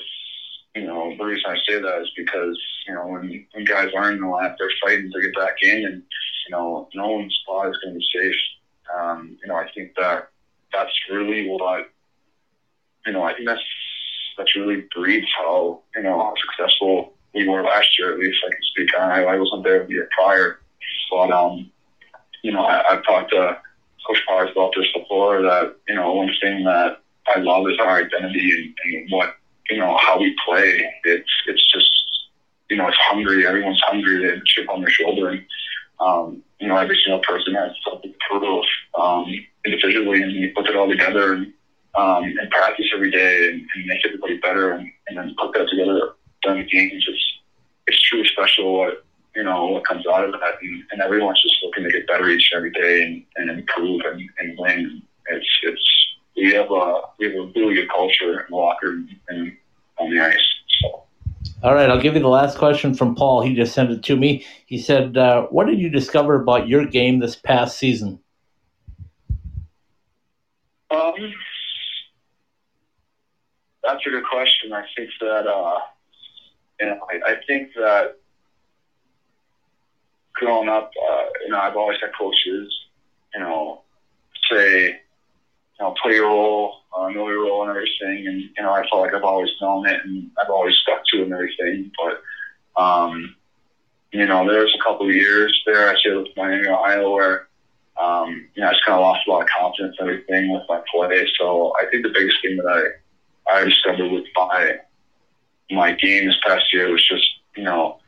[0.80, 2.58] you know, the reason I say that is because,
[2.88, 5.86] you know, when, when guys aren't in the lap, they're fighting to get back in
[5.86, 6.04] and,
[6.48, 8.36] you know, no one's spot is going to be safe.
[8.98, 10.30] Um, you know, I think that
[10.72, 11.90] that's really what,
[13.06, 13.62] you know, I think that's,
[14.38, 18.52] that's really breeds how, you know, how successful we were last year, at least I
[18.52, 18.96] can speak.
[18.98, 20.62] I, I wasn't there the year prior,
[21.12, 21.70] but, um,
[22.42, 23.58] you know, I, I've talked to
[24.08, 27.98] Coach Powers about this before that, you know, one thing that I love is our
[27.98, 29.36] identity and, and what
[29.70, 30.92] you know how we play.
[31.04, 31.90] It's it's just
[32.70, 33.46] you know it's hungry.
[33.46, 34.20] Everyone's hungry.
[34.20, 35.46] They have a chip on their shoulder, and
[36.00, 38.66] um, you know every single person has something to prove
[38.98, 39.26] um,
[39.66, 41.54] individually, and you put it all together and
[41.96, 45.68] um, and practice every day and, and make everybody better, and, and then put that
[45.70, 46.14] together
[46.44, 47.06] during the games.
[47.08, 47.26] It's
[47.88, 49.06] it's truly special what
[49.36, 52.30] you know what comes out of that, and, and everyone's just looking to get better
[52.30, 55.02] each and every day and, and improve and, and win.
[55.28, 56.00] It's it's
[56.36, 59.58] we have a we have a really good culture in the locker and
[59.98, 60.38] on the ice.
[60.82, 61.04] So.
[61.62, 63.42] All right, I'll give you the last question from Paul.
[63.42, 64.46] He just sent it to me.
[64.66, 68.20] He said, uh, "What did you discover about your game this past season?"
[70.90, 71.14] Um,
[73.84, 74.72] that's a good question.
[74.72, 75.80] I think that uh,
[76.80, 78.16] you know, I, I think that
[80.34, 82.74] growing up, uh, you know, I've always had coaches,
[83.34, 83.82] you know,
[84.50, 84.96] say you
[85.82, 88.28] know, play your role, uh, know your role and everything.
[88.28, 91.22] And, you know, I felt like I've always known it and I've always stuck to
[91.22, 91.92] it and everything.
[91.98, 93.36] But, um,
[94.12, 97.48] you know, there's a couple of years there, I say with Miami, Ohio, where,
[98.02, 100.64] um, you know, I just kind of lost a lot of confidence and everything with
[100.68, 101.28] my play.
[101.38, 102.68] So I think the biggest thing that
[103.48, 104.78] I, I discovered with my,
[105.70, 107.26] my game this past year was just,
[107.56, 108.00] you know,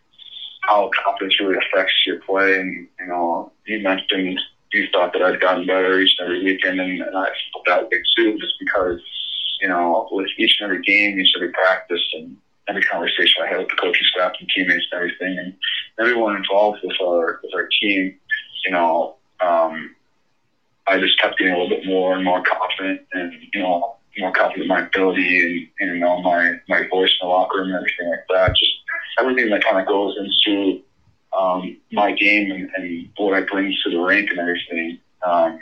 [0.62, 2.60] how confidence really affects your play.
[2.60, 4.40] And, you know, you mentioned
[4.74, 7.84] you thought that I'd gotten better each and every weekend, and, and I felt that
[7.84, 9.00] way too, just because
[9.62, 13.48] you know with each and every game, each and every practice, and every conversation I
[13.48, 15.54] had with the coaching staff and teammates and everything, and
[16.00, 18.16] everyone involved with our with our team,
[18.66, 19.96] you know, um,
[20.88, 24.32] I just kept getting a little bit more and more confident, and you know, more
[24.32, 27.68] confident in my ability and, and you know my my voice in the locker room
[27.68, 28.56] and everything like that.
[28.56, 28.72] Just
[29.20, 30.82] everything that kind of goes into
[31.38, 35.00] um, my game and, and what I bring to the rink and everything.
[35.26, 35.60] Um,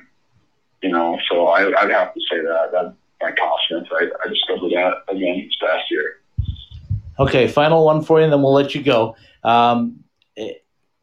[0.82, 3.90] you know, so I, I'd have to say that that my confidence.
[3.92, 6.22] I, I discovered that again this past year.
[7.20, 9.16] Okay, final one for you, and then we'll let you go.
[9.44, 10.04] Um,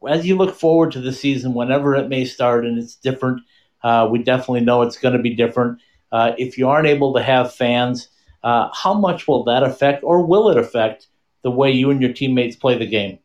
[0.07, 3.41] as you look forward to the season, whenever it may start, and it's different,
[3.83, 5.79] uh, we definitely know it's going to be different.
[6.11, 8.09] Uh, if you aren't able to have fans,
[8.43, 11.07] uh, how much will that affect, or will it affect,
[11.43, 13.19] the way you and your teammates play the game?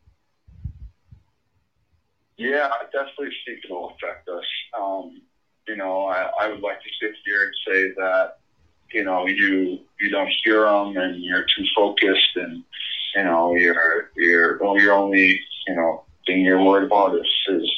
[2.43, 4.45] Yeah, I definitely think it'll affect us.
[4.79, 5.23] Um,
[5.69, 8.39] you know, I, I would like to sit here and say that,
[8.93, 12.65] you know, you you don't hear them and you're too focused and,
[13.15, 17.71] you know, you're you're well, you're only you know thing you're worried about is is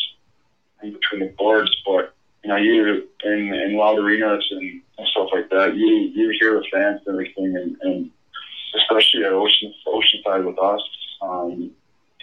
[0.82, 5.28] in between the boards, but you know, you in in loud arenas and, and stuff
[5.32, 8.10] like that, you you hear the fans and everything, and, and
[8.76, 10.82] especially at Ocean Oceanside with us.
[11.22, 11.70] Um,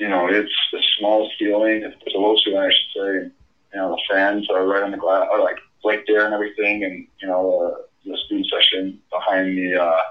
[0.01, 1.83] you know, it's the smallest feeling.
[1.83, 3.31] It's a low ceiling, I should say.
[3.71, 6.83] You know, the fans are right on the glass, are like right there and everything.
[6.83, 10.01] And, you know, uh, the student section behind the, uh,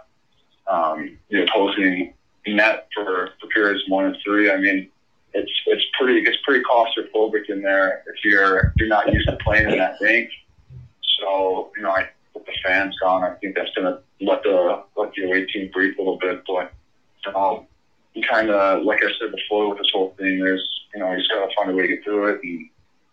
[0.73, 2.15] um, the opposing
[2.47, 4.49] net for, for periods one and three.
[4.53, 4.89] I mean,
[5.35, 9.37] it's, it's pretty, it's pretty claustrophobic in there if you're, if you're not used to
[9.45, 10.31] playing in that rink.
[11.19, 15.13] So, you know, I, with the fans gone, I think that's to let the, let
[15.17, 16.45] the away team breathe a little bit.
[16.47, 16.73] But,
[17.35, 17.67] um,
[18.29, 21.47] kind of, like I said before with this whole thing, there's, you know, just got
[21.47, 22.69] to find a way to get through it and,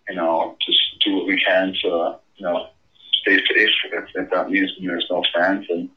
[0.10, 2.68] you know, just do what we can to, you know,
[3.22, 5.66] stay safe if, if that means there's no fans.
[5.70, 5.90] And,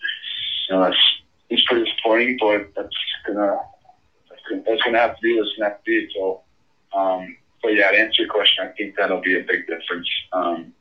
[0.69, 0.97] you know, that's,
[1.49, 2.97] it's pretty disappointing, but that's
[3.27, 3.59] gonna,
[4.67, 6.09] that's gonna have to be, that's gonna have to be.
[6.15, 6.43] So,
[6.97, 10.73] um, but yeah, to answer your question, I think that'll be a big difference, um,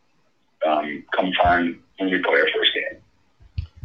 [0.67, 3.01] um, come time when we play our first game.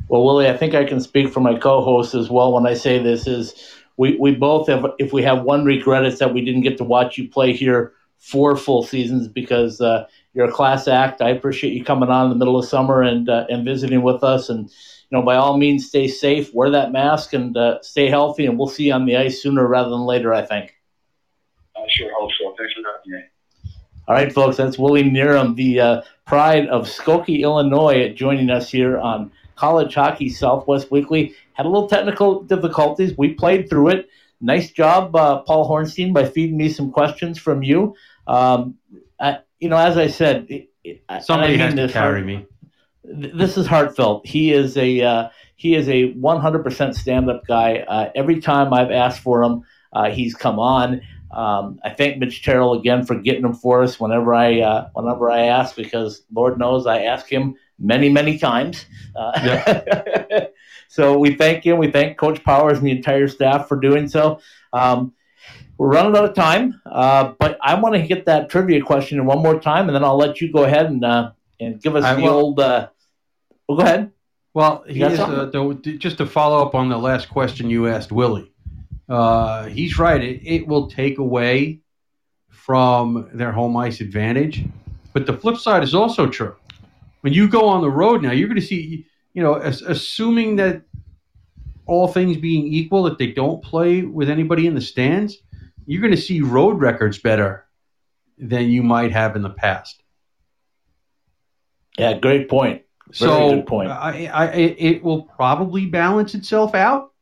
[0.09, 3.03] Well, Willie, I think I can speak for my co-host as well when I say
[3.03, 6.63] this is we, we both have if we have one regret it's that we didn't
[6.63, 7.93] get to watch you play here
[8.25, 11.21] four full seasons because uh, you're a class act.
[11.21, 14.25] I appreciate you coming on in the middle of summer and uh, and visiting with
[14.25, 14.49] us.
[14.49, 18.47] And you know, by all means, stay safe, wear that mask, and uh, stay healthy.
[18.47, 20.33] And we'll see you on the ice sooner rather than later.
[20.33, 20.75] I think.
[21.77, 22.55] I sure hope so.
[22.57, 23.25] Thanks for having me.
[24.07, 28.99] All right, folks, that's Willie Knierim, the uh, pride of Skokie, Illinois, joining us here
[28.99, 31.35] on College Hockey Southwest Weekly.
[31.55, 33.17] Had a little technical difficulties.
[33.17, 34.09] We played through it.
[34.41, 37.95] Nice job, uh, Paul Hornstein, by feeding me some questions from you.
[38.27, 38.75] Um,
[39.21, 42.47] I, you know, as I said, it, it, Somebody has to carry heart, me.
[43.05, 44.27] This is heartfelt.
[44.27, 47.79] He is a uh, he is a 100% stand-up guy.
[47.89, 51.01] Uh, every time I've asked for him, uh, he's come on.
[51.31, 55.31] Um, I thank Mitch Terrell again for getting him for us whenever I uh, whenever
[55.31, 58.87] I ask because Lord knows I ask him many many times.
[59.15, 60.47] Uh, yeah.
[60.89, 61.77] so we thank you.
[61.77, 64.41] We thank Coach Powers and the entire staff for doing so.
[64.73, 65.13] Um,
[65.77, 69.27] we're running out of time, uh, but I want to get that trivia question in
[69.27, 72.05] one more time, and then I'll let you go ahead and uh, and give us
[72.05, 72.61] I, the well, old.
[72.61, 72.89] Uh,
[73.69, 74.11] well, go ahead.
[74.53, 78.55] Well, uh, just to follow up on the last question you asked Willie
[79.09, 80.23] uh, he's right.
[80.23, 81.81] It, it will take away
[82.49, 84.65] from their home ice advantage.
[85.13, 86.57] But the flip side is also true.
[87.25, 90.57] When you go on the road now, you're going to see, you know, as, assuming
[90.57, 90.83] that
[91.87, 95.39] all things being equal, that they don't play with anybody in the stands,
[95.87, 97.65] you're going to see road records better
[98.37, 100.03] than you might have in the past.
[101.97, 102.83] Yeah, great point.
[103.07, 103.91] Very so good point.
[103.91, 107.15] I, I, it will probably balance itself out,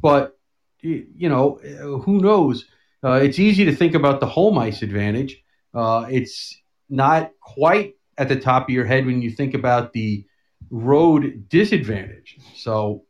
[0.00, 0.38] but
[0.80, 1.56] you know,
[2.04, 2.66] who knows?
[3.02, 5.42] Uh, it's easy to think about the home ice advantage.
[5.74, 6.56] Uh, it's
[6.88, 10.26] not quite at the top of your head when you think about the
[10.70, 12.36] road disadvantage.
[12.54, 13.04] So,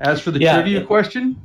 [0.00, 1.40] as for the yeah, trivia question,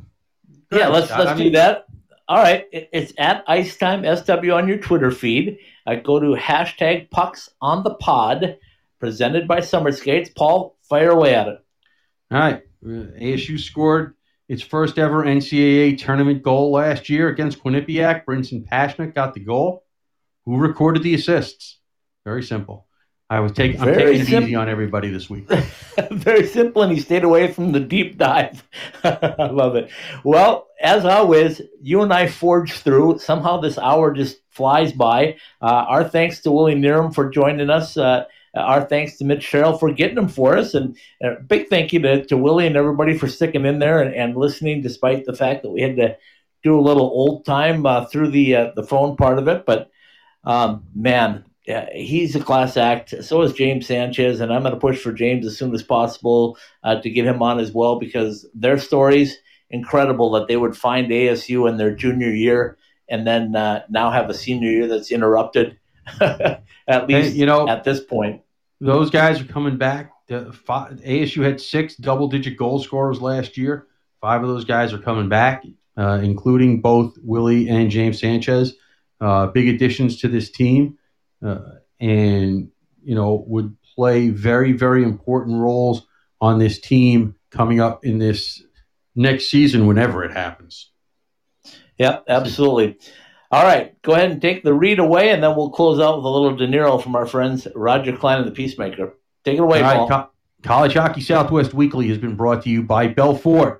[0.71, 1.85] yeah, let's let's I do that.
[2.27, 5.59] All right, it's at Icetime SW on your Twitter feed.
[5.85, 8.57] I go to hashtag Pucks on the Pod,
[8.99, 10.31] presented by Summer Skates.
[10.35, 11.59] Paul, fire away at it.
[12.31, 14.15] All right, uh, ASU scored
[14.49, 18.25] its first ever NCAA tournament goal last year against Quinnipiac.
[18.25, 19.83] Brinson Pasichnuk got the goal.
[20.45, 21.77] Who recorded the assists?
[22.25, 22.87] Very simple.
[23.29, 25.49] I was taking I'm taking it easy on everybody this week.
[26.11, 28.63] Very simple, and he stayed away from the deep dive.
[29.03, 29.89] I love it.
[30.23, 33.19] Well, as always, you and I forged through.
[33.19, 35.37] Somehow this hour just flies by.
[35.61, 37.97] Uh, our thanks to Willie Knierim for joining us.
[37.97, 40.75] Uh, our thanks to Mitch Sherrill for getting them for us.
[40.75, 44.13] And a big thank you to, to Willie and everybody for sticking in there and,
[44.13, 46.17] and listening, despite the fact that we had to
[46.61, 49.65] do a little old time uh, through the uh, the phone part of it.
[49.65, 49.89] But
[50.43, 53.13] um, man, yeah, he's a class act.
[53.23, 56.57] So is James Sanchez, and I'm going to push for James as soon as possible
[56.83, 59.37] uh, to get him on as well because their stories
[59.69, 62.77] incredible that they would find ASU in their junior year
[63.09, 65.77] and then uh, now have a senior year that's interrupted.
[66.21, 68.41] at least hey, you know at this point.
[68.81, 70.11] Those guys are coming back.
[70.27, 73.87] The five, ASU had six double-digit goal scorers last year.
[74.19, 75.63] Five of those guys are coming back,
[75.97, 78.73] uh, including both Willie and James Sanchez.
[79.21, 80.97] Uh, big additions to this team,
[81.43, 81.59] Uh,
[81.99, 82.69] and
[83.03, 86.05] you know would play very, very important roles
[86.41, 88.63] on this team coming up in this
[89.15, 90.91] next season, whenever it happens.
[91.97, 92.97] Yep, absolutely.
[93.51, 96.25] All right, go ahead and take the read away, and then we'll close out with
[96.25, 99.13] a little De Niro from our friends Roger Clyne and the Peacemaker.
[99.45, 100.09] Take it away, All Paul.
[100.09, 100.29] Co-
[100.63, 103.79] College Hockey Southwest Weekly has been brought to you by Bell Ford.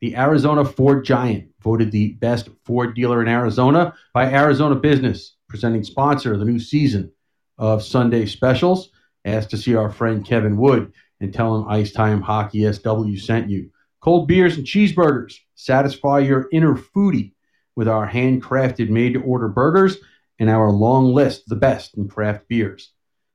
[0.00, 5.84] The Arizona Ford Giant voted the best Ford dealer in Arizona by Arizona Business, presenting
[5.84, 7.12] sponsor of the new season
[7.58, 8.88] of Sunday Specials.
[9.26, 13.50] Asked to see our friend Kevin Wood and tell him Ice Time Hockey SW sent
[13.50, 13.70] you.
[14.00, 17.34] Cold beers and cheeseburgers satisfy your inner foodie
[17.76, 19.98] with our handcrafted made to order burgers
[20.38, 22.90] and our long list, the best in craft beers.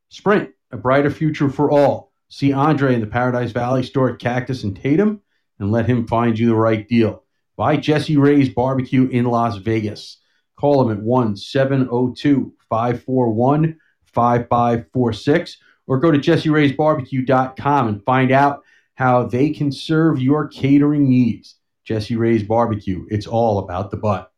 [0.10, 2.12] Sprint, a brighter future for all.
[2.30, 5.22] See Andre in the Paradise Valley store at Cactus and Tatum
[5.60, 7.24] and let him find you the right deal.
[7.56, 10.18] Buy Jessie Rae's Barbecue in Las Vegas.
[10.58, 18.64] Call them at 1 702 541 5546 or go to jesseraysbarbecue.com and find out
[18.96, 21.56] how they can serve your catering needs.
[21.86, 23.06] Jessie Rae's Barbecue.
[23.10, 24.32] It's all about the butt.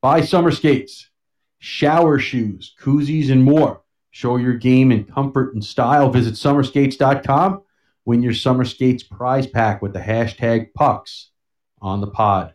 [0.00, 1.10] Buy summer skates,
[1.58, 3.82] shower shoes, koozies, and more.
[4.10, 6.10] Show your game in comfort and style.
[6.10, 7.62] Visit summerskates.com.
[8.04, 11.30] Win your summer skates prize pack with the hashtag pucks
[11.80, 12.54] on the pod.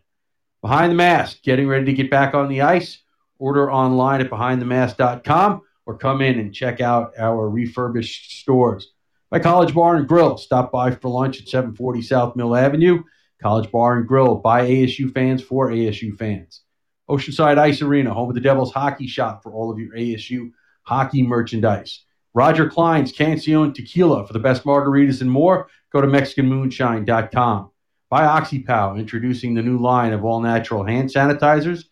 [0.62, 3.03] Behind the Mask, getting ready to get back on the ice.
[3.44, 8.94] Order online at behindthemask.com or come in and check out our refurbished stores.
[9.30, 13.04] By College Bar and Grill, stop by for lunch at 740 South Mill Avenue.
[13.42, 16.62] College Bar and Grill by ASU fans for ASU fans.
[17.10, 20.52] Oceanside Ice Arena, home of the Devils hockey shop for all of your ASU
[20.84, 22.06] hockey merchandise.
[22.34, 25.68] Roger Clyne's Cancion Tequila for the best margaritas and more.
[25.92, 27.72] Go to MexicanMoonshine.com.
[28.10, 31.84] By OxyPow, introducing the new line of all natural hand sanitizers.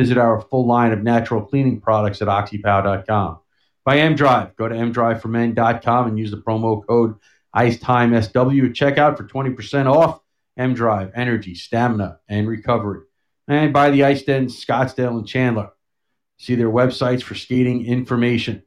[0.00, 3.38] Visit our full line of natural cleaning products at oxypow.com.
[3.84, 7.16] By M-Drive, go to mdriveformen.com and use the promo code
[7.54, 10.20] ICETIMESW at checkout for 20% off.
[10.56, 13.02] M-Drive, energy, stamina, and recovery.
[13.46, 15.68] And by the Ice Den, Scottsdale and Chandler.
[16.38, 18.62] See their websites for skating information.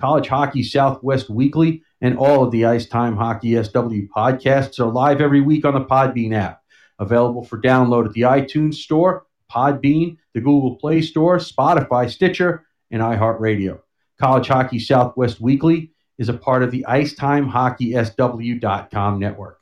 [0.00, 5.20] College Hockey Southwest Weekly and all of the Ice Time Hockey SW podcasts are live
[5.20, 6.62] every week on the Podbean app.
[6.98, 13.02] Available for download at the iTunes Store, Podbean, the Google Play Store, Spotify, Stitcher, and
[13.02, 13.80] iHeartRadio.
[14.20, 19.58] College Hockey Southwest Weekly is a part of the IcetimeHockeySW.com network.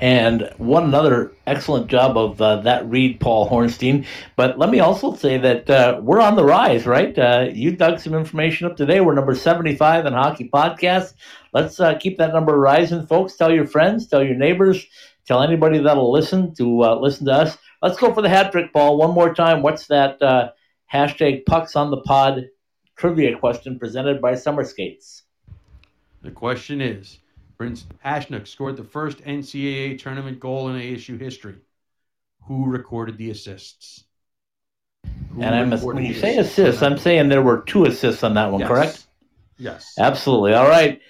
[0.00, 4.06] And one another excellent job of uh, that read, Paul Hornstein.
[4.34, 7.16] But let me also say that uh, we're on the rise, right?
[7.16, 9.00] Uh, you dug some information up today.
[9.00, 11.14] We're number 75 in Hockey Podcast.
[11.52, 13.36] Let's uh, keep that number rising, folks.
[13.36, 14.84] Tell your friends, tell your neighbors,
[15.26, 17.58] tell anybody that'll listen to uh, listen to us.
[17.84, 19.60] Let's go for the hat trick, Paul, one more time.
[19.60, 20.52] What's that uh,
[20.90, 22.46] hashtag pucks on the pod
[22.96, 25.24] trivia question presented by Summer Skates?
[26.22, 27.18] The question is
[27.60, 31.56] Brinson Pasichnuk scored the first NCAA tournament goal in ASU history.
[32.44, 34.04] Who recorded the assists?
[35.34, 38.32] Who and I'm when you say assists assists, I'm saying there were two assists on
[38.32, 38.68] that one, Yes.
[38.68, 39.06] correct?
[39.58, 39.94] Yes.
[39.98, 40.54] Absolutely.
[40.54, 41.02] All right.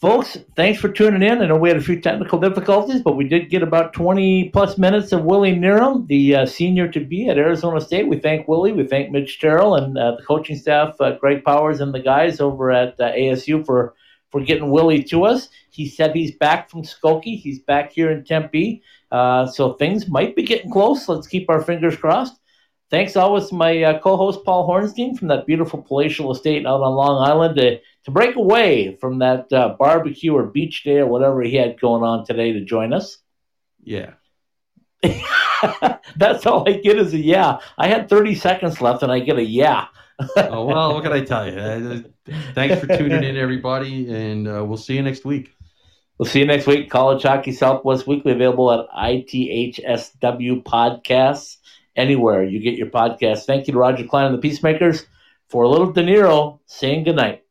[0.00, 1.42] Folks, thanks for tuning in.
[1.42, 4.78] I know we had a few technical difficulties, but we did get about 20 plus
[4.78, 8.08] minutes of Willie Knierim, the uh, senior to be at Arizona State.
[8.08, 8.72] We thank Willie.
[8.72, 12.40] We thank Mitch Terrell and uh, the coaching staff, uh, Greg Powers, and the guys
[12.40, 13.92] over at uh, ASU for,
[14.30, 15.50] for getting Willie to us.
[15.68, 17.38] He said he's back from Skokie.
[17.38, 18.82] He's back here in Tempe.
[19.12, 21.10] Uh, so things might be getting close.
[21.10, 22.40] Let's keep our fingers crossed.
[22.90, 26.94] Thanks always to my uh, co-host Paul Hornstein from that beautiful palatial estate out on
[26.94, 27.60] Long Island
[28.04, 32.02] to, break away from that uh, barbecue or beach day or whatever he had going
[32.02, 33.18] on today to join us.
[33.82, 34.12] Yeah.
[36.16, 37.58] That's all I get is a yeah.
[37.78, 39.86] I had 30 seconds left and I get a yeah.
[40.36, 42.04] Oh, well, what can I tell you?
[42.54, 45.50] Thanks for tuning in, everybody, and uh, we'll see you next week.
[46.18, 46.90] We'll see you next week.
[46.90, 51.56] College Hockey Southwest Weekly available at ITHSW Podcasts
[51.96, 53.44] anywhere you get your podcast.
[53.44, 55.06] Thank you to Roger Clyne and the Peacemakers
[55.48, 57.44] for a little De Niro saying goodnight.